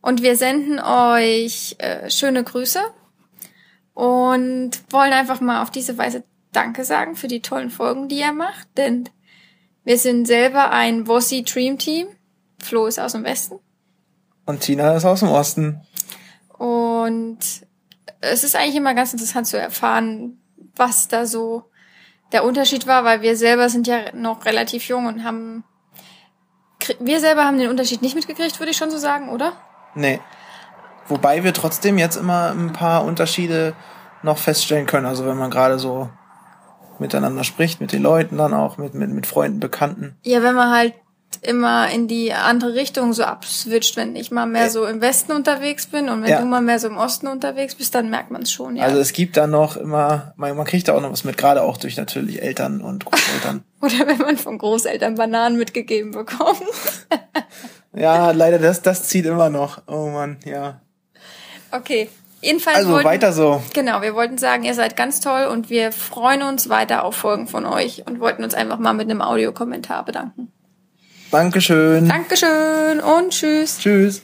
[0.00, 2.80] Und wir senden euch äh, schöne Grüße
[3.92, 8.32] und wollen einfach mal auf diese Weise Danke sagen für die tollen Folgen, die ihr
[8.32, 8.68] macht.
[8.78, 9.10] Denn
[9.86, 12.08] wir sind selber ein Wossi Dream Team.
[12.60, 13.60] Flo ist aus dem Westen.
[14.44, 15.80] Und Tina ist aus dem Osten.
[16.58, 17.38] Und
[18.20, 20.40] es ist eigentlich immer ganz interessant zu erfahren,
[20.74, 21.70] was da so
[22.32, 25.62] der Unterschied war, weil wir selber sind ja noch relativ jung und haben
[26.98, 29.52] wir selber haben den Unterschied nicht mitgekriegt, würde ich schon so sagen, oder?
[29.94, 30.20] Nee.
[31.06, 33.74] Wobei wir trotzdem jetzt immer ein paar Unterschiede
[34.24, 35.06] noch feststellen können.
[35.06, 36.10] Also wenn man gerade so
[37.00, 40.16] miteinander spricht, mit den Leuten dann auch, mit, mit, mit Freunden, Bekannten.
[40.22, 40.94] Ja, wenn man halt
[41.42, 45.86] immer in die andere Richtung so abswitcht, wenn ich mal mehr so im Westen unterwegs
[45.86, 46.40] bin und wenn ja.
[46.40, 48.84] du mal mehr so im Osten unterwegs bist, dann merkt man es schon, ja.
[48.84, 51.62] Also es gibt da noch immer, man, man kriegt da auch noch was mit, gerade
[51.62, 53.64] auch durch natürlich Eltern und Großeltern.
[53.80, 56.62] Oder wenn man von Großeltern Bananen mitgegeben bekommt.
[57.94, 59.82] ja, leider, das, das zieht immer noch.
[59.86, 60.80] Oh man, ja.
[61.70, 62.08] Okay,
[62.46, 63.60] Jedenfalls also wollten, weiter so.
[63.74, 67.48] Genau, wir wollten sagen, ihr seid ganz toll und wir freuen uns weiter auf Folgen
[67.48, 70.52] von euch und wollten uns einfach mal mit einem Audiokommentar bedanken.
[71.32, 72.08] Dankeschön.
[72.08, 73.78] Dankeschön und tschüss.
[73.80, 74.22] Tschüss.